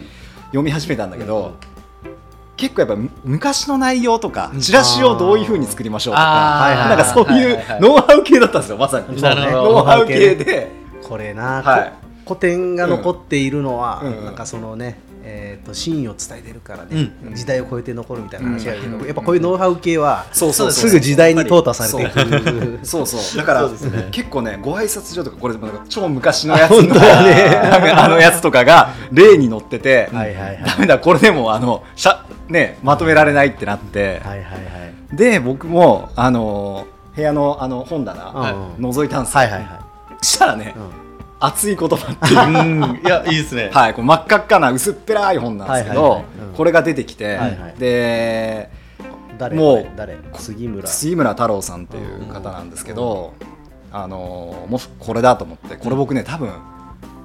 [0.48, 1.54] 読み始めたんだけど、
[2.59, 9.16] 結構やっぱむ昔の内容とかチラシをどういうふうに作りましょうとか、なんかそういうノウハウ系だったんですよまさに。
[9.23, 9.62] なるほど。
[9.79, 10.71] ノウハウ系で。
[11.09, 11.92] これな、はい。
[12.25, 14.25] こ古典が残っているのは、うん。
[14.25, 17.35] なんかそのね、えー、と真意を伝えてるからね、うん。
[17.35, 22.87] 時代を超えて残るみたいな話があるけど、うんやっぱこういうノウハウ系は、そうそうすぐ時代に淘汰されていく。
[22.87, 23.68] そうそうだから
[24.11, 27.50] 結構ねご挨拶所とかこれなんか超昔のやつあ本当だね。
[27.70, 30.62] なんかあのやつとかが例に載っててはいはいはい。
[30.64, 34.59] ダメだこれでもあのしゃ、ね、まとめられないってなって、はいはいは
[35.12, 35.16] い。
[35.16, 39.81] で僕もあの部屋のあの本棚、はい覗いたんですよ、はいはいは
[40.20, 40.24] い。
[40.24, 41.08] したらね、うん
[41.40, 42.59] 熱い言葉っていう。
[42.59, 43.01] うん。
[43.05, 43.70] いやいいですね。
[43.72, 46.24] はい、これ真っ赤っかな薄っぺらい本なんですけど、はいはいはい。
[46.42, 47.74] うんこれが出てきて、はいはい。
[47.79, 48.68] で
[49.38, 50.88] 誰もう誰杉村。
[50.88, 53.35] 杉村太郎さんっていう方なんですけど、
[53.92, 56.51] あのもしこれだと思ってこれ僕ね多分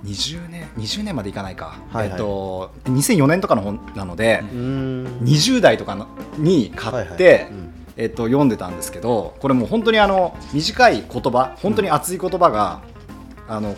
[0.06, 2.10] 20年20年までいかないか、はいはい。
[2.12, 7.52] えっと、2004年とかの本なので、うーん20代とかのに買って、はいはい。
[7.52, 7.74] うん。
[7.96, 12.82] えっと、読んでたんですけどこれもう本当にあの短い言葉本当に熱い言葉が、
[13.48, 13.76] あの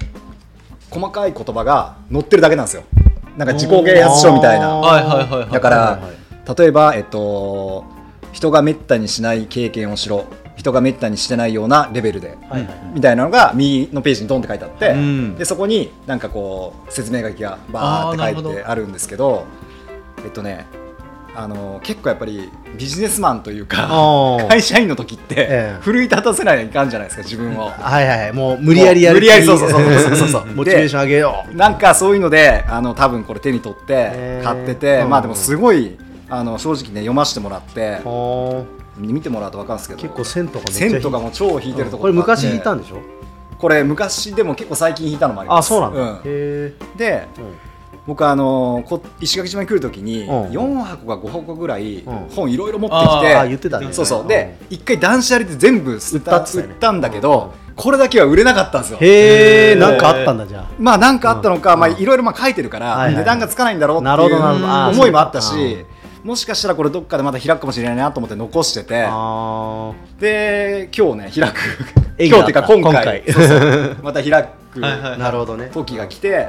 [0.89, 2.83] 細かい言葉が載ってるだけなんですよ。
[3.37, 4.81] なんか自己啓発書みたいな。
[5.51, 5.99] だから、
[6.57, 7.85] 例えば、えっと、
[8.31, 10.25] 人がめったにしない経験をしろ。
[10.55, 15.35] 人がめったにしてないようなレベルで、はいはいみたいなのが右のページにドンって書いてあって、うん。
[15.35, 19.45] でそこになんかこう説明書きがバーって書いてあるんですけど
[20.23, 20.65] えっとね
[21.37, 23.89] あの結構やっぱりビジネスマンというか
[24.47, 25.81] 会社員の時ってええ。
[25.81, 27.69] 奮い立たせないといかんじゃないですか自分を。
[27.75, 28.33] はいはいはい。
[28.33, 31.55] もう無理やりやる無理やりそうそうそうそうそうそうモチベーション上げよう。
[31.55, 35.09] なんかそういうのであの多分これ手に取って買ってて、うん。
[35.09, 35.97] まあでもすごい
[36.29, 37.99] あの正直ね読ませてもらって
[38.97, 40.01] 見てもらうと分かるんですけど。
[40.01, 42.47] 結構線とか線とかも超引いてるとここれろがあって。
[42.47, 42.97] 昔引いたんでしょ？
[43.57, 45.67] これ昔でも結構最近引いたのもあります。
[45.67, 46.15] あそうなんだ、うん。
[46.17, 47.27] へえで
[48.07, 50.29] 僕あのこ石垣島に来るときにうん。
[50.49, 52.15] 4箱か5箱ぐらいうん。
[52.29, 53.87] 本いろいろ持ってあきあて言ってたね。
[53.91, 54.21] そうそう。
[54.21, 54.27] うん。
[54.27, 58.97] で一回断捨離で全部売った売ったんだけどこれだけは売れなかったんですよ。
[58.99, 59.77] へえへー。
[59.77, 60.69] なんかあったんだじゃあ。
[60.79, 61.79] まあなんかあったのか、うん。
[61.79, 64.57] まあいろいろまあ書いてるから、値段がつかないんだろうってなるほどなる
[64.93, 65.85] いう思いもあったし、
[66.23, 71.59] もしかしたらこれどっかでまた開くかもしれないなと思って残してて、あで今日ね開く。
[72.17, 73.23] 縁今日っていうか今回。
[74.01, 74.47] また開く
[75.71, 76.47] 時が来て、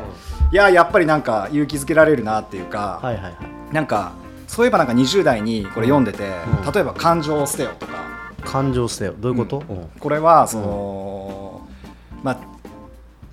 [0.53, 3.75] いややっぱりなんか勇気づけられるなっていうか、はいはいはい。
[3.75, 4.13] なんか
[4.47, 6.29] そういえばなんか20代にこれ読んでて、
[6.65, 6.73] うん。
[6.73, 9.89] 例えば感情を捨てよとか、感情捨てよどういうこと、うん。
[9.99, 11.67] これはその、
[12.23, 12.39] まあ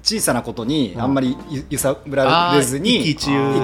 [0.01, 3.63] 小さなことにあんまりゆ揺さぶられずに一憂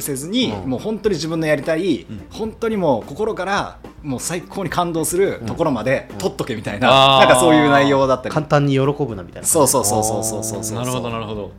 [0.00, 0.70] せずに、うん。
[0.70, 2.26] もう本当に自分のやりたい、ん。
[2.30, 8.34] 本当にもう心からもう最高に感動するところまで取っとけみたいな、なんかそういう内容だったり。
[8.34, 9.46] 簡単に喜ぶなみたいな。
[9.46, 11.52] そうそうそうそうそうそうそうなるほどなるほど。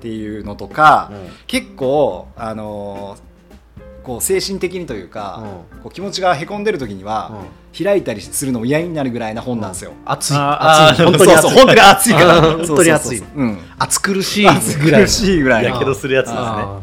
[0.00, 1.28] っていうのとか、うん。
[1.46, 3.30] 結構あのー
[4.02, 5.44] こう精神的にというか、
[5.82, 7.32] こう気持ちがへこんでる時には、
[7.78, 9.92] 開いたりするのも嫌になるぐらいな本なんですよ。
[10.06, 10.36] 熱い。
[10.38, 11.04] あ熱い。
[11.04, 11.50] 本当に熱い。
[11.50, 12.40] 本当に熱いから。
[12.40, 13.22] 本当に熱い。
[13.78, 14.46] 熱苦しい
[14.78, 15.68] ぐらい苦しいぐらいの。
[15.68, 16.42] やけどするやつですね。
[16.42, 16.80] あ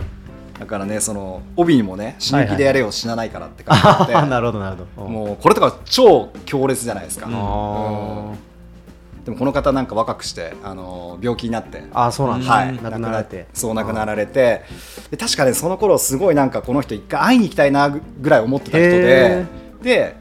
[0.60, 3.84] だからねその帯にもね死ぬ気でやれよ死なないからって書いて。
[3.84, 5.10] ーあって、なるほどなるほど。
[5.10, 8.34] もうこれとか超強烈じゃないですか、あー。
[8.36, 8.38] っ
[9.28, 11.84] でもこの方なんか若くしてあの病気になって。
[11.92, 13.48] あそうなんだ、はい、亡くなられて。
[13.54, 14.64] そう亡くなられて。
[15.12, 19.46] で確かねその頃すごいなんかこの人一回会いに行きたいなぐらい思ってた人でへ
[19.82, 20.16] で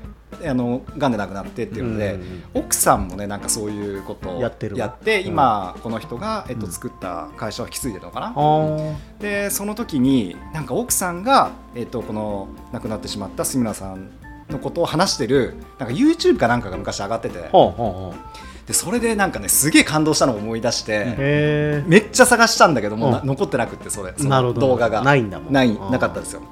[0.45, 5.29] あの癌で亡くなってっていうので、うん奥さんもねなんかそういうことをやってるやってうん。
[5.29, 6.73] 今この人が、えっと、うん。
[6.73, 8.95] 作った会社を引き継いでるのかな、あー。
[9.21, 14.11] でその時になんか奥さんが、えっと、この亡くなってしまった杉村さん
[14.51, 17.39] のことを話してるなんか YouTube かなんかが昔上がってて。
[17.53, 23.13] ほうほうほうでそれでなんかねすげえ感動したのを思い出して、めっちゃ探したんだけども、うん。
[23.13, 25.03] な残ってなくってそれその動画が。
[25.03, 26.43] ないんだもんないうんなかったですよ。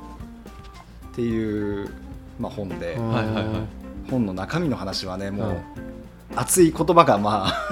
[1.13, 1.91] っていう、
[2.39, 3.45] まあ、本で、うんはいはいはい。
[4.11, 5.57] 本の中身の話はねもう、うん。
[6.37, 7.69] 熱い言葉がまあ、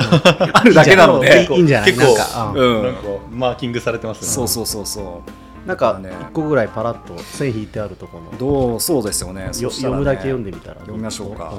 [0.54, 1.46] あるだけなので。
[1.50, 1.92] いいんじゃない？
[1.92, 2.76] 結構なんかうん。
[2.78, 2.82] うん。
[2.82, 3.00] なんか
[3.30, 4.26] マーキングされてますね。
[4.28, 5.22] そうそうそうそ
[5.64, 5.68] う。
[5.68, 8.38] なんか一個ぐらいパラッと線引いてあるところの。
[8.38, 9.50] どうそうですよね。
[9.52, 11.52] 読むだけ読んでみたら読みましょうか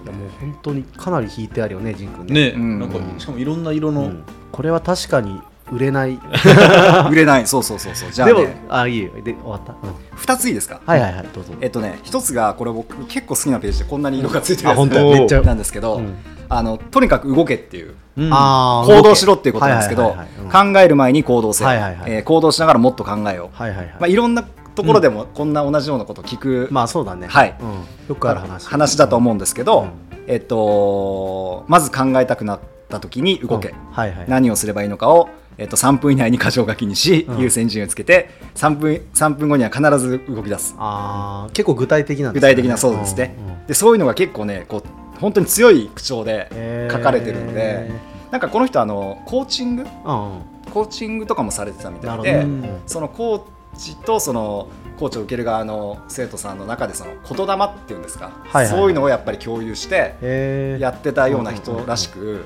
[0.00, 2.34] とねもう本当にかなり引いてあるよねジン君ね。
[2.34, 2.78] ね、うん。
[2.80, 4.24] なんかしかもいろんな色の、うん。
[4.52, 5.40] これは確かに
[5.72, 6.18] 売れない。
[7.10, 7.46] 売れない。
[7.46, 8.10] そうそうそうそう。
[8.10, 9.10] じゃあでもねあいいよ。
[9.24, 9.90] で終わった、うん。
[10.18, 10.80] 2ついいですか？
[10.84, 11.52] はいはいはいどうぞ。
[11.60, 15.40] えっとね一つがこれ僕結構好きなページでこんなに色がついてるあ本当やつめっちゃ。
[15.42, 16.14] なんですけど、うん。
[16.48, 17.94] あのとにかく動けっていう。
[18.16, 18.30] うん。
[18.32, 22.12] あー行動しろっていうことなんですけどはいはいはいはい考える前に行動せよ、はいはいはい。
[22.12, 23.86] えー行動しながらもっと考えよう、はいはいはい。
[24.00, 24.44] まあ、いろんな
[24.80, 27.26] ところでもこんな同じようなことを聞く、まあそうだね。
[27.26, 27.56] はい。
[27.60, 27.68] うん、
[28.08, 28.66] よくある話。
[28.66, 29.90] 話だと思うんですけど、うん。
[30.26, 33.76] えっと、まず考えたくなった時に動け、うん。
[33.92, 34.24] はいはい。
[34.28, 37.38] 何をすればいいのかを、えっと、3分以内に箇条書きにし、うん。
[37.38, 40.74] 優先順位をつけて3分 ,3 分後には必ず動き出す。
[40.78, 47.90] あー結構具体的な具体的なそうですね、でそういうのが結構ねこう本当に強い口調で書かれてるので、
[48.30, 49.82] なんかこの人あのコーチング？
[49.82, 50.42] うんうん。
[50.72, 53.42] コーチングとかもされてたみたないで、ねそのコー
[53.78, 58.78] チとそのコーチを受ける側の生徒さんの中でその言霊っていうんですか、はいはい。
[58.78, 62.44] そういうのをやっぱり共有してやってたような人らしく、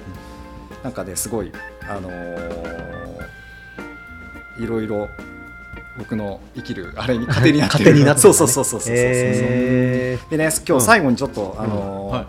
[0.83, 1.53] なんかねすごい
[1.89, 2.85] あのー
[4.59, 5.09] いろいろ
[5.99, 7.85] 僕の生きるあれに糧になってる。
[7.87, 12.27] 糧になって そうそうそうそうそうそう、でね今日最後にちょっと、あのーはい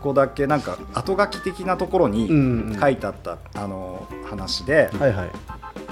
[0.00, 2.80] ここだけなんか後書き的なところにうんうん。
[2.80, 5.30] 書いてあった、あのー話で、はいはい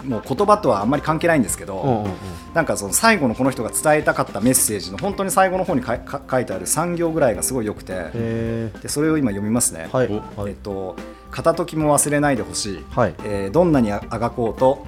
[0.05, 2.13] もう言葉とはあんまり関係ないんですけど、うんうんうん。
[2.55, 10.23] なんかその最後のこの人が伝えたかったメッセージの本当に最後の方にかか書いてある3行ぐらいがすごい良くてへでそれを今読みますね、ーはい。
[10.37, 10.53] おはい。
[10.53, 10.97] えっと、
[11.31, 13.15] 片時も忘れないでほしい、はい。
[13.25, 14.87] えーどんなにあがこうと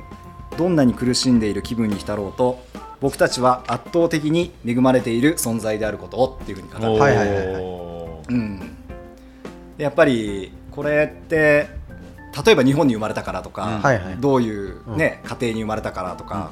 [0.57, 2.63] どんなに苦しんでいる気分に浸ろうと
[3.01, 7.63] 僕たちは圧倒的に恵まれている存在であることをっていうふうに語ってはいはいはいはい。
[7.63, 8.59] おーうん、
[9.77, 11.80] でやっぱりこれって
[12.45, 13.81] 例えば日本に生まれたからとか、
[14.21, 16.51] どういう、ね家庭に生まれたからとか、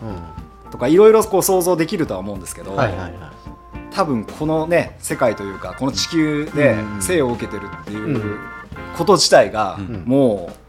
[0.68, 3.12] うとかいろいろこう想像できるとは思うんですけど、んはいはいはい。
[3.90, 8.38] 多分このね世界というかこの地球でうん生を受けてるっていううん
[8.96, 10.68] こと自体が、うんもう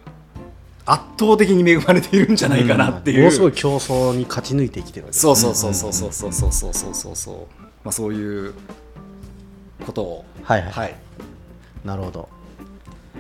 [0.86, 7.36] 圧倒的に恵まれているんじゃないかなっていう、ものすごい競争に勝ち抜いてきてるわけですそうそうそうそうそうそうそうそうそうそうそう
[7.84, 8.56] まあそういう
[9.86, 10.96] ことをはいはいはい
[11.86, 12.28] なるほど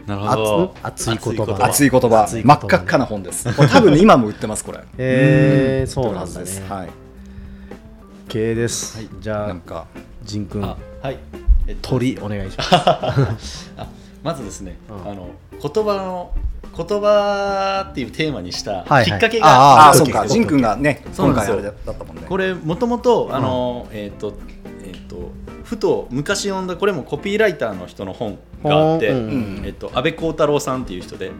[0.05, 0.75] なるほど。
[0.83, 1.65] 熱熱い言葉。
[1.65, 2.23] 熱い言葉。
[2.23, 2.57] 熱い言葉。
[2.59, 3.53] 真っ赤っかな本です。
[3.55, 4.79] これ多分ね今も売ってますこれ。
[4.79, 6.59] へえそうなんです。
[6.59, 6.89] ねはい。
[8.27, 8.99] 経営です。
[9.19, 9.85] じゃあなんか。
[10.23, 10.63] 仁君。
[10.63, 11.17] あはい、
[11.67, 12.63] え鳥お願いしま
[13.39, 13.71] す。
[13.77, 13.87] あ
[14.23, 15.11] まずですね、うん。
[15.11, 16.31] あの言葉の
[16.75, 20.27] 言葉っていうテーマにしたはいきっかけあがああそうか。
[20.27, 22.23] 仁君がね今回あれだったもんね。
[22.27, 24.33] これもともとあの、えっ、と
[24.83, 25.31] えっ、と
[25.69, 31.31] ふと昔読んだこれもコピーライターの人の本があって、えっと安倍光太郎さんっていう人で、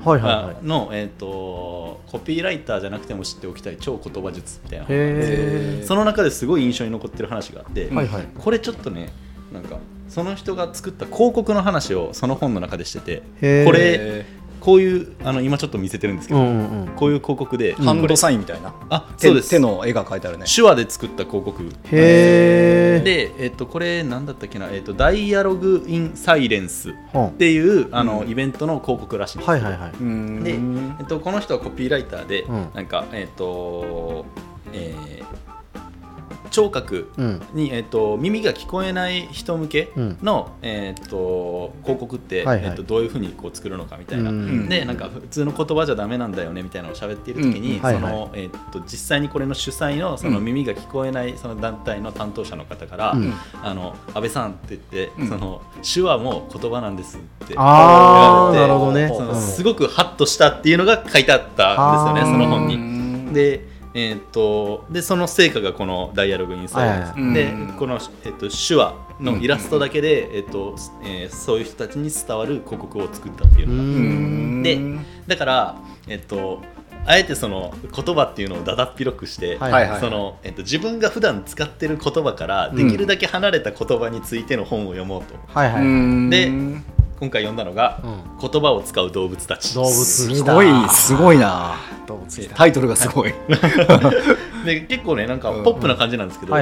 [0.62, 7.89] の、えっとコピーライターじゃなくても知っておきたい超言葉術みたいな本へその中ですごい印象に残ってる話があって、
[8.38, 9.12] これちょっとね
[9.52, 14.28] なんかその人が作った広告の話をその本の中でしててこれ
[14.69, 16.88] こういうあの今ちょっと見せてるんですけど、うんうんうん。
[16.89, 18.71] こういう広告で、ハンドサインみたいな。
[18.91, 19.49] あ手そうです。
[19.49, 20.45] 手の絵が描いてあるね。
[20.45, 21.63] 手話で作った広告。
[21.63, 29.91] へえで、えっと、これなんだったっけな、えっと、ダイアログ・イン・サイレンスっはていうあの、うんイベントの広告らしいんですはいはいはい。
[29.99, 30.43] うん。
[30.43, 30.51] で、
[30.99, 32.67] えっと、この人はコピーライターで、うん。
[32.75, 34.27] なんかえっと、
[34.71, 35.38] えー
[36.49, 37.41] 聴覚うん。
[37.53, 47.81] に、えっと、耳が聞こえない人向けの、えっと、広告って、えっと、どういうふうにこう作るのかみたいな、うんでなんか普通の言葉じゃダメなんだよねみたいなのを喋っている時に、
[48.85, 53.33] 実際にこれの主催のその耳が聞こえないその団体の担当者の方から、うん。
[53.63, 55.27] あの安倍さんって言って、うん。
[55.27, 59.07] その手話も言葉なんですって言われてなるほどね。
[59.09, 59.41] そのうん。
[59.41, 62.77] すごくハッとしたっていうのが書いてあったんですよね、その本に。
[62.77, 67.34] にでえー、とでその成果がこのダイアログインサイドです、はいはい。
[67.34, 67.73] でうん。
[67.73, 74.63] この、えっと手話のイラストだけで、えっとえーそういう人たちに伝わる広告を作ったっていううのが、ん。
[74.63, 74.80] で
[75.28, 76.62] だから、えっと
[77.06, 79.99] あえてその言葉っていうのをだだっ広くして、はいはいはい。
[79.99, 86.30] そのえっと、自分が普段使ってる言葉からできるだけ離れた言葉についての本を読もうと、はいはい、うん。
[86.30, 86.52] で
[87.19, 88.01] 今回読んだのが、
[88.39, 89.75] う言葉を使う動物たち。
[89.75, 91.75] 動物すごいすごいな。
[92.08, 93.34] 動物タイトルがすごい。
[94.65, 96.53] で結構ねなんかうんポップな感じなんですけど、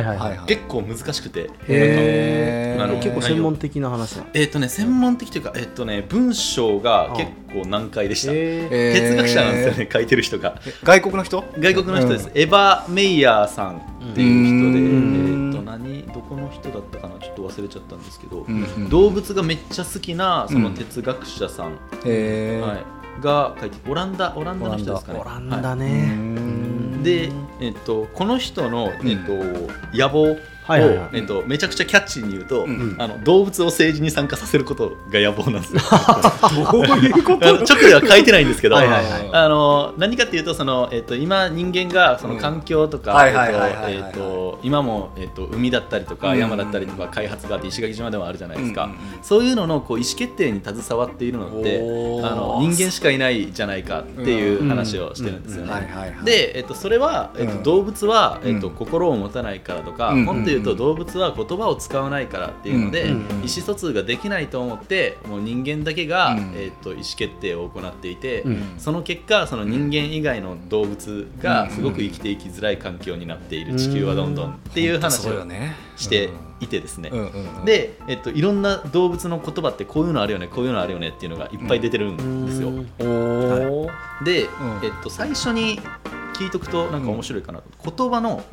[0.47, 1.49] 結構難しくて。
[1.67, 2.83] へー。
[2.83, 4.23] あの結構専門的な話だ。
[4.33, 9.01] えっ、とね専門的というかえっ、とね文章が結構難解でした、ええー。
[9.01, 10.59] 哲学者なんですよね書いてる人が。
[10.83, 11.43] 外国の人？
[11.59, 14.86] 外国の人です、うエヴァ・メイヤーさんっていう人で、
[15.67, 20.73] 何どこの人だったかなちょっと忘れちゃったんですけど、うんうん動物がめっちゃ好きなそのうん。
[20.75, 21.73] 哲学者さん、
[22.05, 22.65] へー。
[22.65, 22.83] はい、
[23.21, 25.19] が書いてオランダオランダの人ですかね。
[25.19, 25.57] オランダ。
[25.57, 26.99] はね、うん。
[27.01, 29.33] いで、えっとこの人の、えっと
[29.93, 30.31] 野望。
[30.33, 31.09] を、はいはいはい。
[31.13, 32.95] えっと、めちゃくちゃキャッチーに言うと、うん。
[32.99, 35.81] あの動物を政治に参加させることが野望なんですよ。
[36.71, 39.29] どういうこあの直では書いてないんですけど、はいはいはい。
[39.31, 43.25] あの何かっていうとその、えっと今人間がその環境とか
[44.61, 46.37] 今も、えっと海だったりとかうん。
[46.37, 48.99] 山だったりとか開発があって石垣島でもあるじゃないですか、うんうんうん。
[49.21, 51.79] そういうののこう意思決定に携わっているのって
[52.23, 55.71] あの人間しかいないじゃないかっていう話をしてるんですよね。
[56.77, 57.63] それは、えっとうん。
[57.63, 58.73] 動物は、えっとうん。
[58.73, 66.53] 心を持たないからとか、うんもっと言うと動物は言葉を使わないからっていうので、意思疎通ができないと思ってもう人間だけが、うん。
[66.55, 68.63] えっと意思決定を行っていて、うん。
[68.77, 71.39] その結果その人間以外の動物うん。
[71.41, 75.45] がすごく生きていきづらい環境になっている地球はどんどんっていう話を
[75.95, 77.11] していてですね、
[77.65, 82.71] で、えっと、いろんな動物の言葉ってこういうのあるよねこういうのあるよねっていうのがいっぱい出てるんですよ。
[82.71, 84.47] で、ん。
[84.83, 85.79] えっと、最初に
[86.33, 88.43] 聞いとくとなんか面白いかなと、言葉の、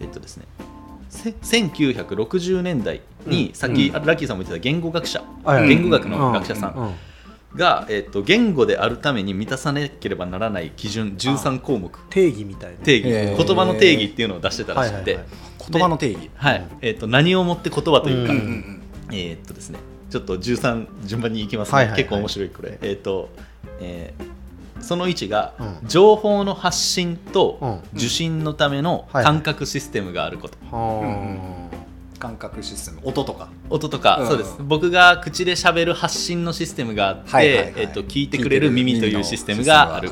[0.00, 0.73] えっとですね、せ
[1.14, 3.54] 1960年代に、うん。
[3.54, 3.92] さっき、うん。
[3.92, 5.22] ラッキーさんも言ってた言語学者、
[5.66, 6.94] 言語学の学者さんうん。
[7.56, 11.96] が、えっと、言語であるために満たさなければならない基準13項目。
[12.10, 12.78] 定義みたいな。
[12.78, 13.36] 定義。
[13.36, 15.20] 言葉の定義っていうのを出してたらしくて、
[15.70, 16.30] 言葉の定義。
[16.34, 16.66] はい。
[16.82, 18.32] えっと何をもって言葉というか、
[19.12, 19.78] えーっとですね、
[20.10, 22.78] ちょっと13順番に行きますね、結構面白いこれ。
[22.82, 23.30] えーっと、
[23.80, 24.33] えー
[24.84, 25.88] その1が、うん。
[25.88, 27.80] 情報の発信とうん。
[27.94, 30.56] 受信のための感覚システムがあること。
[30.70, 31.70] は
[32.18, 33.00] 感覚システム。
[33.04, 33.48] 音とか。
[33.68, 34.28] 音とか、うん。
[34.28, 34.56] そうです。
[34.60, 37.72] 僕が口で喋る発信のシステムがあって、はいはいはい。
[37.76, 40.10] えーっと聞いてくれる耳というシステムがある。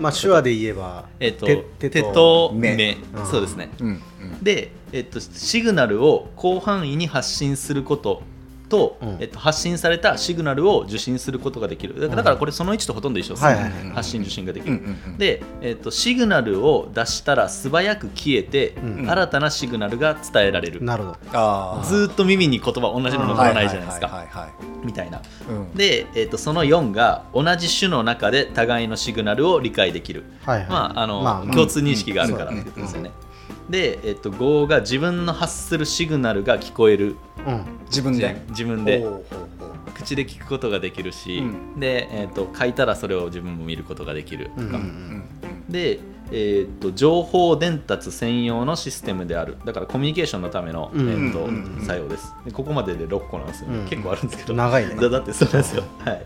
[0.00, 1.46] まあ手話で言えばえーっと
[1.78, 2.74] 手手と目。
[2.74, 2.96] 目。
[3.14, 3.70] うんそうですね。
[3.78, 3.86] うん。
[3.88, 4.42] うん。
[4.42, 8.22] で、えっと、シグナルを広範囲に発信すること
[8.68, 9.16] と、うん。
[9.20, 12.08] えっと、発信されたシグナルを受信することができる。
[12.08, 13.34] だからこれその1とほとんど一緒。
[13.34, 13.90] ですね、はいはいはい。
[13.90, 15.18] 発信受信ができる、うんうんうん。
[15.18, 19.10] で、えっと、シグナルを出したら素早く消えて、うん。
[19.10, 21.18] 新たなシグナルが伝えられる、なるほど。
[21.32, 21.86] あー。
[21.86, 24.86] ずーっと耳に言葉同じの残らないじゃないですか、はいはいはいはい。
[24.86, 25.20] みたいな。
[25.48, 25.74] うん。
[25.74, 30.24] で、えっと、その4が同じ種の中で互いのシグナルを理解できる。
[30.44, 30.68] はいはい。
[30.68, 33.10] まああのまあまあ共通認識があるからうんってことですよね。
[33.68, 37.16] で、えっと、5が自分の発するシグナルが聞こえる。
[37.46, 37.64] うん。
[37.86, 38.42] 自分で。
[38.50, 39.06] 自分で。
[39.94, 41.42] 口で聞くことができるし、う
[41.76, 41.80] ん。
[41.80, 45.24] で、えっと、書いたらそれを自分も見ることができるとか、うんうん
[45.66, 45.72] うん。
[45.72, 46.00] で、
[46.32, 49.58] えっと情報伝達専用のシステムである。
[49.64, 51.26] だからコミュニケーションのための、うん。
[51.26, 52.34] えっとうん作用です。
[52.44, 53.88] でここまでで6個なんですよね、うん。
[53.88, 54.54] 結構あるんですけど。
[54.54, 54.94] 長いね。
[54.96, 56.24] だだってそうなんですよ、はい、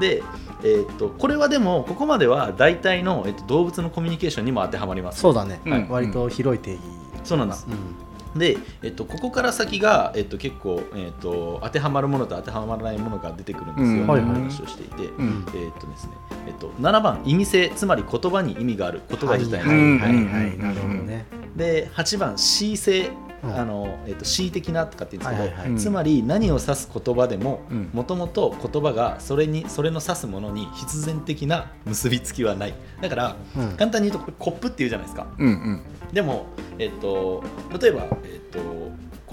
[0.00, 0.22] で、
[0.62, 5.20] えっとこれはでもここまでは大体の、えっと動物のコミュニケーションにも当てはまります。
[5.20, 5.60] そうだね。
[5.64, 6.80] うん割と広い定義。
[7.24, 8.03] そうなんですうん
[8.36, 15.46] で、えっと、ここから先が、えっと、結構、えっと、当てはまるものと当てはまらないものが出てくるんですよ、う話をしていて、うん。
[15.54, 16.12] えっとですね
[16.46, 19.62] えっと、7番意味性つまり言葉に意味がある言葉自体。
[19.62, 20.10] はいに、はいはい。
[20.10, 21.26] うんはいなるほどね。
[21.56, 25.80] で8番恣意性うんあの、えっと、恣意的なとかって言うんですけど、はいはいはい。
[25.80, 27.90] つまり何を指す言葉でもうん。
[27.92, 32.74] もともと言葉がそれにそれの指すものに必然的な結びつきはない。
[33.00, 33.76] だから、うん。
[33.76, 35.26] 簡単に言うとこれコップっていうじゃないですか。
[35.38, 35.82] うんうん。
[36.12, 36.46] でも、
[36.78, 37.42] えっと、
[37.80, 38.60] 例えば、えっと、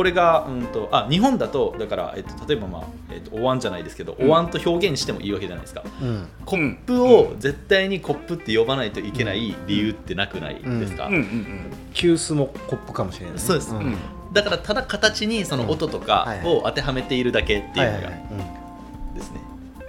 [0.02, 4.30] これが、うんと、あ日本だとだから、えっと、例えば、まあえっと、お椀じゃないですけど、うん。
[4.30, 5.84] お椀と表現してもいいわけじゃないですか。
[6.02, 6.28] うん。
[6.44, 11.14] コップを絶対にコップって呼ばないといけない理由ってなくないですか、うん。
[11.14, 11.60] うん
[11.94, 13.40] 急須もコップかもしれないね。
[13.40, 13.76] そうです。
[14.34, 18.10] だからただ形にその音とかを当てはめているだけっていうのが
[19.14, 19.40] ですね。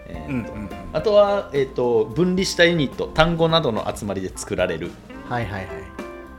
[0.08, 4.88] えうんーとあとは、えー、と分離したユニット単語などの集まりで作られる。
[4.88, 5.81] うんはいはいはい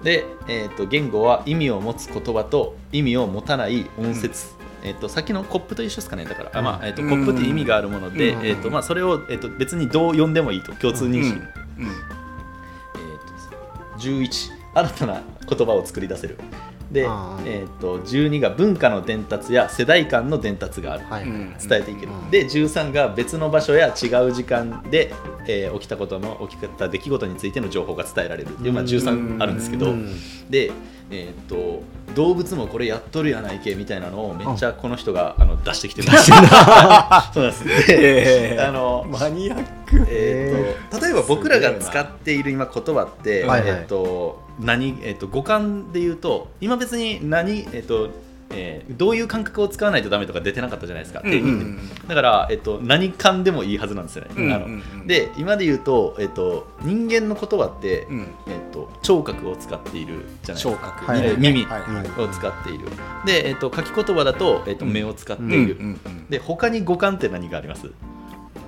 [0.03, 4.47] で、えー、と言語は意味を持つ言葉と意味を持たない音節、
[4.83, 8.45] えー、とさっきのコップと一緒ですかねだから、あまあえー、とうんコップって意味があるもので、うん。
[8.45, 11.85] えーとまあ、それを、えー、と別にどう呼んでもいいと共通認識、うん。
[11.85, 16.37] えーとですね11新たな言葉を作り出せる
[16.93, 21.55] で、えー、と12が文化の伝達や世代間の伝達がある、はい、うん。
[21.57, 22.29] 伝えていける、うん。
[22.29, 25.11] で13が別の場所や違う時間で、
[25.47, 28.49] えー起きたことの起きた出来事についての情報が伝えられる。
[28.49, 30.15] っていう、まあ、13あるんですけど、うん。
[30.49, 30.71] で、
[31.09, 31.83] えー、と
[32.15, 36.09] 動物もこれやっとるやないけみたいなのをめっちゃこの人があの出してきてる。
[36.13, 37.65] そうなんです。
[37.87, 38.69] で、えー。
[38.69, 40.05] あのマニアック。
[40.07, 43.69] えー、と例えば僕らが使っている今言葉って、はいはい。
[43.69, 48.09] えー、と何えー、と五感で言うと今別に何、えーと
[48.55, 54.83] えーどういう感覚を使わないとダメとか出てなかったじゃないですか、うん定義ってだから、えー、と何感でもいいはずなんですよね、あのうんうん。
[55.01, 58.27] うんで今で言うと,、えー、と人間の言葉って、うん。
[58.47, 60.71] えー、と聴覚を使っているじゃないですか。
[60.71, 61.05] 聴覚。
[61.05, 61.25] はい。
[61.25, 61.81] えー耳はい。
[61.81, 62.21] はい。
[62.21, 62.85] を使っている。
[63.25, 64.93] で、えー、と書き言葉だと,、えー、とうん。
[64.93, 67.89] 目を使っている、うんうんで他に五感って何があります？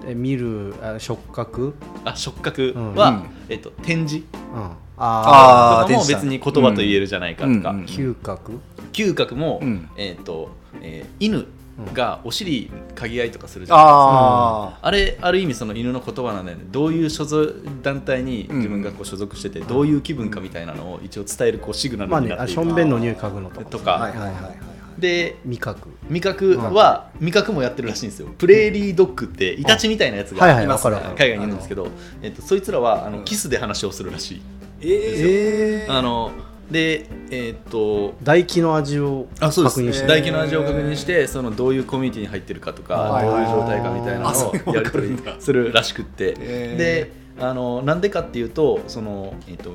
[0.08, 1.76] え見るあ触覚、
[2.06, 2.96] あ触覚うん。
[2.96, 3.24] は、うん。
[3.50, 4.26] えっと、展示。
[4.54, 8.60] うん、あとかも別に言葉と言えるじゃないかとか、うんうんあ嗅覚？
[8.94, 9.90] 嗅覚も、うん。
[9.98, 10.50] えっと
[10.82, 11.46] えー犬
[11.94, 13.98] がお尻嗅ぎ合いとかするじゃないですか。
[14.00, 16.64] ああれある意味その犬の言葉なんだよね。
[16.72, 23.66] どういう所属団体に自分がこう所属してて、どういう気分かみたいなのを一応伝えるこうシグナまあルになっている、ねあしょんべんの匂い嗅ぐのとか。
[23.66, 24.34] とか、あはいはいはい。
[24.44, 24.58] はい
[24.98, 25.90] で味覚。
[26.08, 28.30] 味覚は、味覚もやってるらしいんですよ。
[28.38, 30.68] プレーリードッグってイタチみたいなやつはいはいがい。
[30.68, 30.94] ますね。
[30.94, 31.30] わかるわかる。
[31.30, 31.90] 海外にいるんですけど、
[32.22, 34.42] えっと、そいつらはあのキスで話をするらしい、
[34.88, 36.32] えあの
[36.70, 39.76] でえーっと唾液の味をあそうです。
[39.76, 40.02] 確認して。
[40.04, 46.34] 唾液の味を確認してそのどういうコミュニティに入ってるかとかどういう状態かみたいなのをやり取りするらしくって。
[46.34, 49.72] であのなんでかっていうとその、えーっと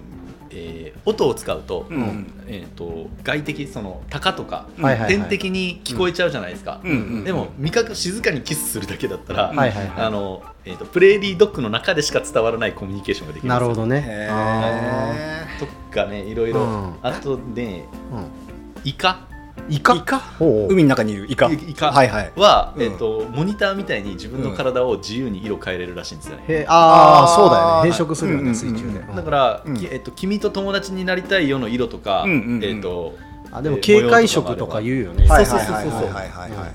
[0.50, 2.32] えー音を使うと,、うん。
[2.46, 5.08] えーっと外的その鷹とか、はいはいはい。
[5.08, 9.90] 天敵に聞こえちゃうじゃないですか、うんうんでも味覚静かにキスするだけだったら、はいはいはい。
[10.06, 14.06] あのえーっとプレーリードッグの中でしか伝わらないコミュニケーションができるなるほどね。
[15.58, 16.94] とかねいろいろ、うん。
[17.02, 18.26] あとねーうん。
[18.84, 19.29] イカ？
[19.68, 19.94] イカ？
[20.68, 21.50] 海の中にいるイカ。
[21.50, 21.92] イカ。
[21.92, 22.32] はいはい。
[22.78, 27.82] えっとモニターみたいに自分の体を自由に色変えれるらしいんですよね、へあああーそうだよね。
[27.82, 29.16] 変色するようんね水中でうん。
[29.16, 29.74] だから、うん。
[29.76, 32.64] きえっと、君と友達になりたいよの色とか、うんうんうん。
[32.64, 33.14] えっと
[33.52, 36.58] あでも警戒色とか言うよねはいそうそうそうそうはいはいはいはい。
[36.60, 36.74] はい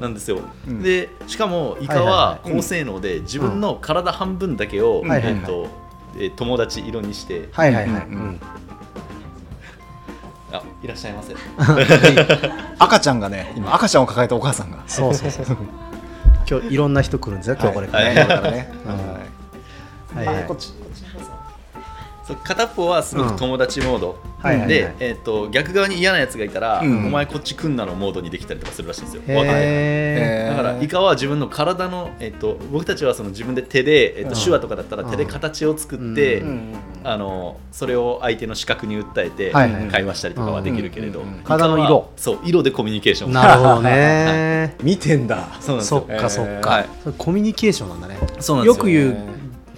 [0.00, 0.82] なんですよ、うん。
[0.82, 5.68] でしかもイカは高性能で自分の体半分だけを、えっと
[6.16, 8.06] えー友達色にして、はいはいはい。
[8.06, 8.20] うんうん。
[8.20, 8.40] うん
[10.54, 11.34] あいらっしゃいませ。
[12.78, 14.78] 赤ちゃんがね今赤ちゃんを抱えたお母さんが。
[14.86, 15.56] そうそうそう。
[16.48, 18.14] 今日いろんな人来るんですよ今日これからはい。
[18.14, 18.72] ねだからね。
[20.14, 20.18] うん。
[20.18, 20.26] はい。
[20.26, 21.04] はいこっちこっち
[22.26, 24.68] そう片っぽはすごく友達モード、はいはいはい。
[24.68, 27.06] で、えっと逆側に嫌なやつがいたら、うん。
[27.06, 29.22] お前こっち来んなのモードにできたりとかするらしいんですよ。
[29.36, 34.42] わかんないへだからイカは自分の体の、えっと、僕たちはその自分で手で、えっと、うん。
[34.42, 36.74] 手話とかだったら手で形を作って、うん。
[37.04, 42.10] あのそれを相手の視覚に訴えてはいはい会話したりとかはできるけれど、うんうんうんイカは体の色。
[42.16, 43.32] そう色でコミュニケーション。
[43.32, 44.76] なるほどね。
[44.82, 45.48] 見てんだ。
[45.60, 46.06] そうなんですよ。
[46.08, 46.70] そっかそっえーか。
[46.70, 46.86] はい。
[47.02, 48.16] それコミュニケーションなんだね。
[48.40, 48.74] そうなんですよ。
[48.74, 49.33] よく言う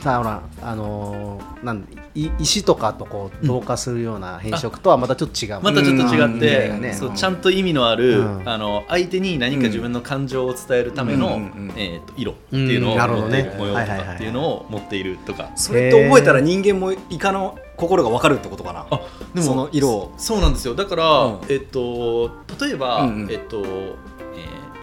[0.06, 5.60] さほらあのーなんい石とかとこう同化するような変色とはまたちょっと違う。
[5.60, 6.36] またちょっと違うん。
[6.36, 6.94] って、うん。
[6.94, 8.48] そうちゃんと意味のある、うん。
[8.48, 11.32] あの相手に何か自分の感情を伝えるための、うん。
[11.32, 11.40] うん。
[11.40, 11.74] うん。
[11.76, 12.98] えー、と色っていうのをうん。
[12.98, 13.42] なるほどね。
[13.42, 14.28] 持っている、模様とはいはいはいかってい。
[14.28, 15.50] うのを持っているとか。
[15.56, 18.86] それって覚えたら人間もイカの心が分かるってことかな？
[18.88, 19.00] あ
[19.34, 20.14] でもその色を。
[20.16, 20.74] そうなんですよ。
[20.74, 21.40] だから、うん。
[21.48, 22.30] えっと
[22.60, 23.30] 例えば、うんうん。
[23.30, 23.94] えっと、えー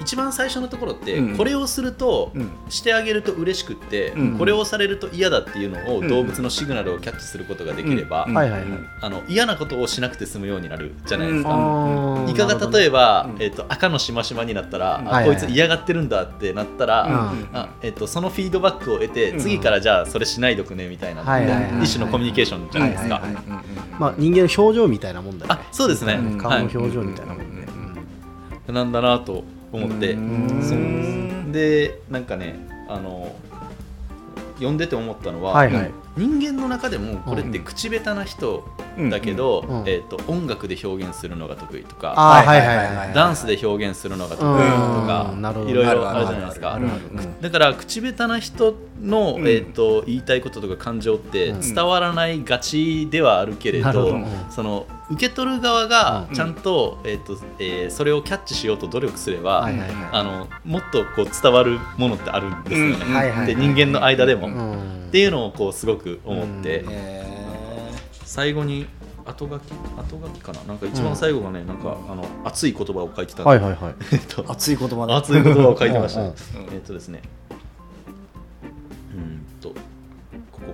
[0.04, 1.38] 一番最初のところって、うん。
[1.38, 2.50] これをすると、うん。
[2.70, 4.38] してあげると嬉しくって、うん。
[4.38, 6.08] これをされると嫌だっていうのを、うん。
[6.08, 8.28] 動物のシグナルをキャッチすることができれば、
[9.28, 12.26] 嫌なことをしなくて済むようになるじゃないですか。
[12.30, 13.42] イカが例えば、うん。
[13.42, 15.38] えっと赤のしましまになったら、うんあはいはい。
[15.38, 17.50] こいつ嫌がってるんだってなったら、うん。
[17.54, 19.40] あえっとそのフィードバックを得て、うん。
[19.40, 21.22] 次からじゃあそれしないどくねみたいな、
[21.82, 23.22] 一種のコミュニケーションじゃないですか。
[24.00, 25.62] まあ人間の表情みたいなもんだよね。
[25.62, 26.38] あそうですね、うん。
[26.38, 27.68] 顔の表情みたいなもんで
[28.68, 28.76] うん。
[28.76, 29.44] なんだなと
[29.74, 30.14] 思って。
[30.14, 30.64] うん。
[30.64, 31.52] そう。
[31.52, 32.56] でなんかね
[32.90, 33.36] あの
[34.56, 38.64] 読んでて思ったのは、はいはい人間の中でもこれって口下手な人
[39.10, 39.82] だけど、うん。
[39.82, 39.88] うん。
[39.88, 45.34] えー、と音楽で表現するのが得意とかはいはいダンスで表現するのが得意とか
[45.68, 46.80] いろいろあるじゃないですか。
[47.42, 49.48] だから口下手な人の、うん。
[49.48, 51.62] えー、と言いたいこととか感情ってうん。
[51.62, 54.20] 伝わらないがちではあるけれど,、
[54.52, 56.36] その受け取る側がうん。
[56.36, 59.92] ちゃんと,、えーとえーそれをキャッチしようと努力すれば、はいはいはい。
[60.12, 64.48] あのもっとこう伝わるものってあるんですよね、で人間の間でも、
[65.14, 66.92] っうんていうのをこうすごく思って、うん。
[66.92, 67.24] へ
[68.26, 68.88] 最後に
[69.26, 69.72] 後書き？
[69.72, 70.64] 後書きかな？
[70.64, 73.96] なんか一番最後がね、なんかあの熱い言葉を書いてたんで、はいはいはい。
[74.50, 75.16] 熱い言葉だ。
[75.16, 76.34] 熱い言葉を書いてました、うんうん。
[76.74, 77.22] えっとですね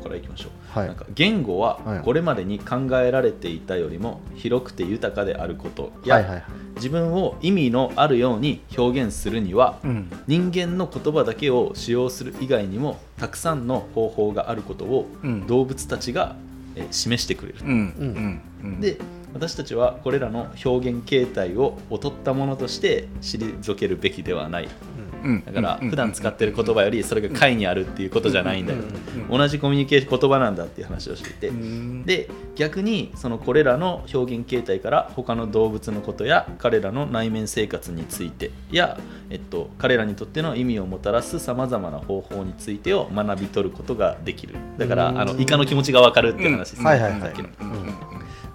[0.10, 0.88] からいききましょう、はい。
[0.88, 2.02] なんか言語ははい。
[2.02, 5.92] これまでに考えられていたよりも広くて豊かであること。
[6.06, 6.44] や、はいはいはい。
[6.76, 10.12] 自分を意味のあるように表現するには、うん。
[10.28, 15.48] 人間の言葉だけを使用する以外にもたくさんの方法があることをうん。
[15.48, 16.36] 動物たちが、
[16.76, 17.70] えー示してくれる、うん。
[17.70, 18.42] うん。
[18.64, 18.82] うん。
[18.82, 18.98] で
[19.32, 24.66] 私たちはこれらの表現形態を劣ったものとして退けるべきではない。
[24.66, 24.70] うん
[25.46, 25.90] だからうん。
[25.90, 28.80] 普段使ってる言葉よりそれが解にあるっていうことじゃないんだよ。
[29.30, 29.38] うん。
[29.38, 31.48] 同じコミュニケーション言葉なんだっていう話をしていて。
[31.50, 32.04] うん。
[32.06, 39.00] で逆にそのこれらの表現形態から他の動物のことや彼らの内面生活についてや、
[39.30, 44.56] えっと、彼らにとっての意味をもたらすさまざまな方法についてを学び取ることができる。
[44.78, 45.20] だからうん。
[45.22, 47.34] あのイカの気持ちが分かるっていう話ですね、はいはいはい。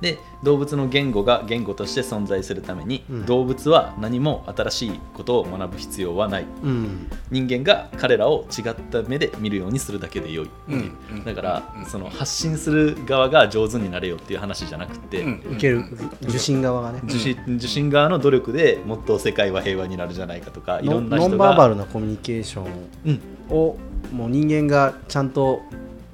[0.00, 3.26] で動物の言語が言語として存在するために、うん。
[3.26, 7.10] 動物は何も新しいことを学ぶ必要はないうん。
[7.30, 11.24] 人間が彼らを違った目で見るようにするだけで良い、うんうん。
[11.24, 15.84] だから、うんその発信する側が上手になれよっていう話じゃなくて、うん受ける
[16.22, 17.00] 受信側がね。
[17.04, 22.66] 受信受信側の努力でもっと世界は平和になるじゃないかとかいろノんな人ノンバーバがルなコミュニケーション
[23.06, 23.20] うん。
[23.50, 23.76] を
[24.12, 25.62] もう人間がちゃんと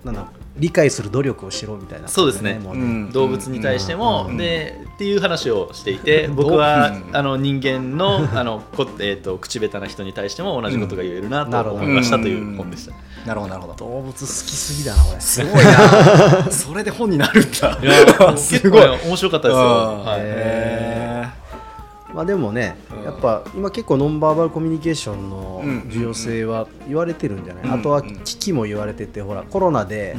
[0.05, 0.31] なんだ
[0.61, 2.59] 理解する努力をしろみたいな、そうですね。
[2.59, 3.11] もうん。
[3.13, 4.37] 動物に対しても、うん。
[4.37, 7.17] でっていう話をしていて僕は、うん。
[7.17, 12.95] あの人間のあのこ、えー、と口下手な人に対しても同じことが言えるなと思いましたという本でした。
[13.27, 13.75] なるほどなるほど。
[13.75, 15.21] 動物好きすぎだなこれ。
[15.21, 16.51] すごいな。
[16.51, 17.79] それで本になるんだ。
[17.83, 18.81] いや すごい。
[18.83, 19.63] 結構ね面白かったですよ。
[19.63, 20.21] うんはい。
[20.21, 20.90] へ
[22.15, 23.05] まあでもね、うん。
[23.05, 27.73] やっぱ今結構ノンバーバルコミュニケーションのうん重要性は言われてるんじゃない、うん。
[27.73, 30.17] あとは危機も言われててほらコロナで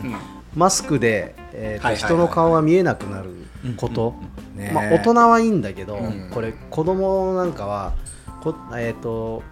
[0.56, 3.30] マスクで、えーと人の顔が見えなくなる
[3.78, 4.16] こと、
[4.56, 6.30] ねまあ、大人はいいんだけど、うん。
[6.34, 7.94] これ子供なんかは
[8.42, 9.44] こ、えー、と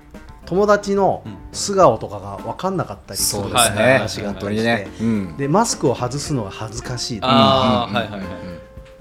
[0.46, 4.88] 友達の素顔とかが分かんなかったりする話があ本ったりして、
[5.38, 7.90] でマスクを外すのが恥ずかしいとか。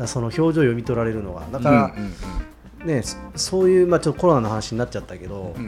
[0.06, 1.42] その表情を読み取られるのが。
[1.50, 1.92] だから、
[2.84, 5.66] ねそそういう、まあ、ちょっとコロナの話になっちゃったけど、うん。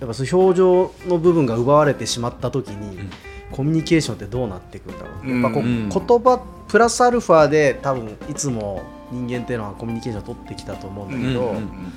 [0.00, 3.10] やっぱそういう表情の部分が奪われてしまった時に、ん。
[3.50, 5.42] コミュニケーションってどうなっていくんだろう、うん。
[5.42, 5.88] やっぱこううん。
[5.88, 11.92] 言葉プラスアルファで多分いつも人間っていうのはコミュニケーションを取ってきたと思うんだけど、うんうんうん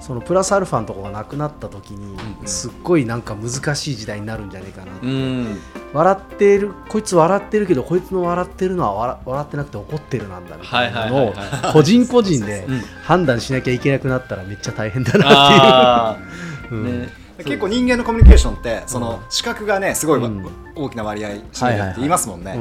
[0.00, 5.58] そのプラスアルファのところがなくなった時に、うんすっごいなんか難しい時代になるんじゃないかな、うん。
[5.92, 11.34] 笑っているこいつ笑ってるけどこいつの笑ってるのは笑笑ってなくて怒ってるなんだみたいなのを
[11.72, 12.80] 個人個人でうん。
[13.02, 16.82] 判断しなきゃいけなくなったらめっちゃ大変だなあっていう。
[16.82, 16.86] ー。
[16.86, 17.00] うん。
[17.02, 17.26] ね。
[17.38, 20.20] 結構人間のコミュニケーションってその視覚がねすごい
[20.74, 22.58] 大きな割合占めるって言いますもんね。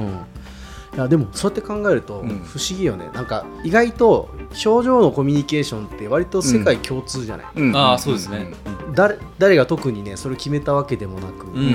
[0.96, 2.30] うんいやでもそうやって考えるとうん。
[2.46, 4.30] 不思議よね、なんか意外と
[4.66, 7.76] 表情のコミュニケーションって割と世界共通じゃない、うん。
[7.76, 8.54] あーそうですね。
[8.93, 11.68] 誰誰が特にねそれを決めたわけでもなく、うんうんう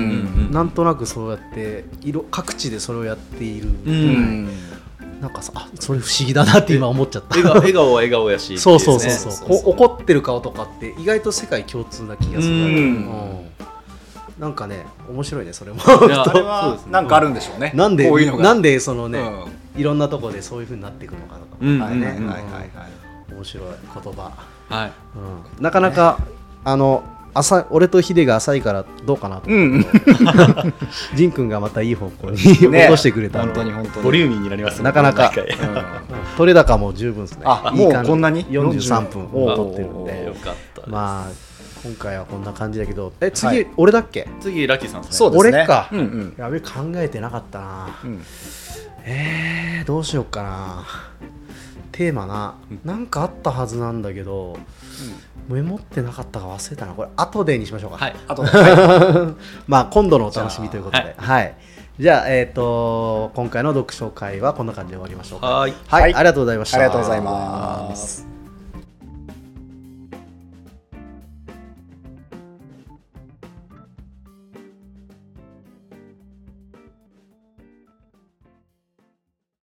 [0.49, 0.51] ん。
[0.51, 4.47] なんとなくそうやって色各地でそれをやっている、ううん。
[4.47, 4.49] ん
[5.21, 7.37] なんかさあそれ不思議だなって今思っちゃった。
[7.37, 8.59] 笑顔笑顔は笑顔やし。
[8.59, 12.63] そうそうそうそう,、怒ってる顔とかって意外と世界共通な気がする、うん。
[12.65, 13.40] うん
[14.41, 15.77] なんかね面白いねそれも。
[15.77, 17.73] いや あれはなんかあるんでしょうね。
[17.75, 18.43] なんでこういうのが。
[18.43, 19.21] なんでそのね、
[19.77, 21.79] ういろんなとこでそういう風になっていくのかとか、うん。
[21.79, 22.41] はいねはいうんうんはい。
[22.41, 23.35] はい。
[23.35, 23.65] 面白い
[24.03, 24.33] 言葉、
[24.71, 24.93] はい。
[25.59, 26.19] うん、なかなか、
[26.65, 29.91] あの浅俺とヒデが浅いからどうかなとう思んって、
[31.15, 32.81] ジン君がまたいい方向にね。
[32.85, 34.05] 落としてくれた本当に本当に。
[34.05, 34.85] ボリューミーになりますね。
[34.85, 35.33] なかなか。
[35.37, 35.47] うん。
[36.39, 37.43] 取れ高も十分ですね。
[37.45, 40.91] あいいもうこんなに？43分を40取ってるんおでよかったです。
[40.91, 41.50] まあ
[41.83, 43.13] 今回はこんな感じだけど。
[43.21, 43.67] え次、はい。
[43.77, 44.29] 俺だっけ？
[44.41, 45.17] 次ラッキーさんですね。
[45.17, 45.59] そうですね。
[45.59, 45.89] 俺か。
[45.93, 46.35] うんうん。
[46.37, 48.01] やべ考えてなかったな。
[48.05, 48.23] うん。
[49.05, 50.85] えー、どうしようかな。
[51.93, 52.55] テーマな。
[52.85, 54.59] なんかあったはずなんだけど
[55.49, 56.93] メモってなかったか忘れたな。
[56.93, 57.97] これ後でにしましょうか。
[57.99, 59.35] はいあとねは
[59.67, 61.15] まあ今度のお楽しみということで。
[61.19, 61.55] じはい、
[61.99, 65.47] じゃあえっ、と今回の読書会はこんな感じで終わりましょうか。
[65.47, 65.75] はい。
[65.89, 66.15] はい、はい。
[66.15, 66.79] ありがとうございました。
[66.79, 68.40] いありがとうございます。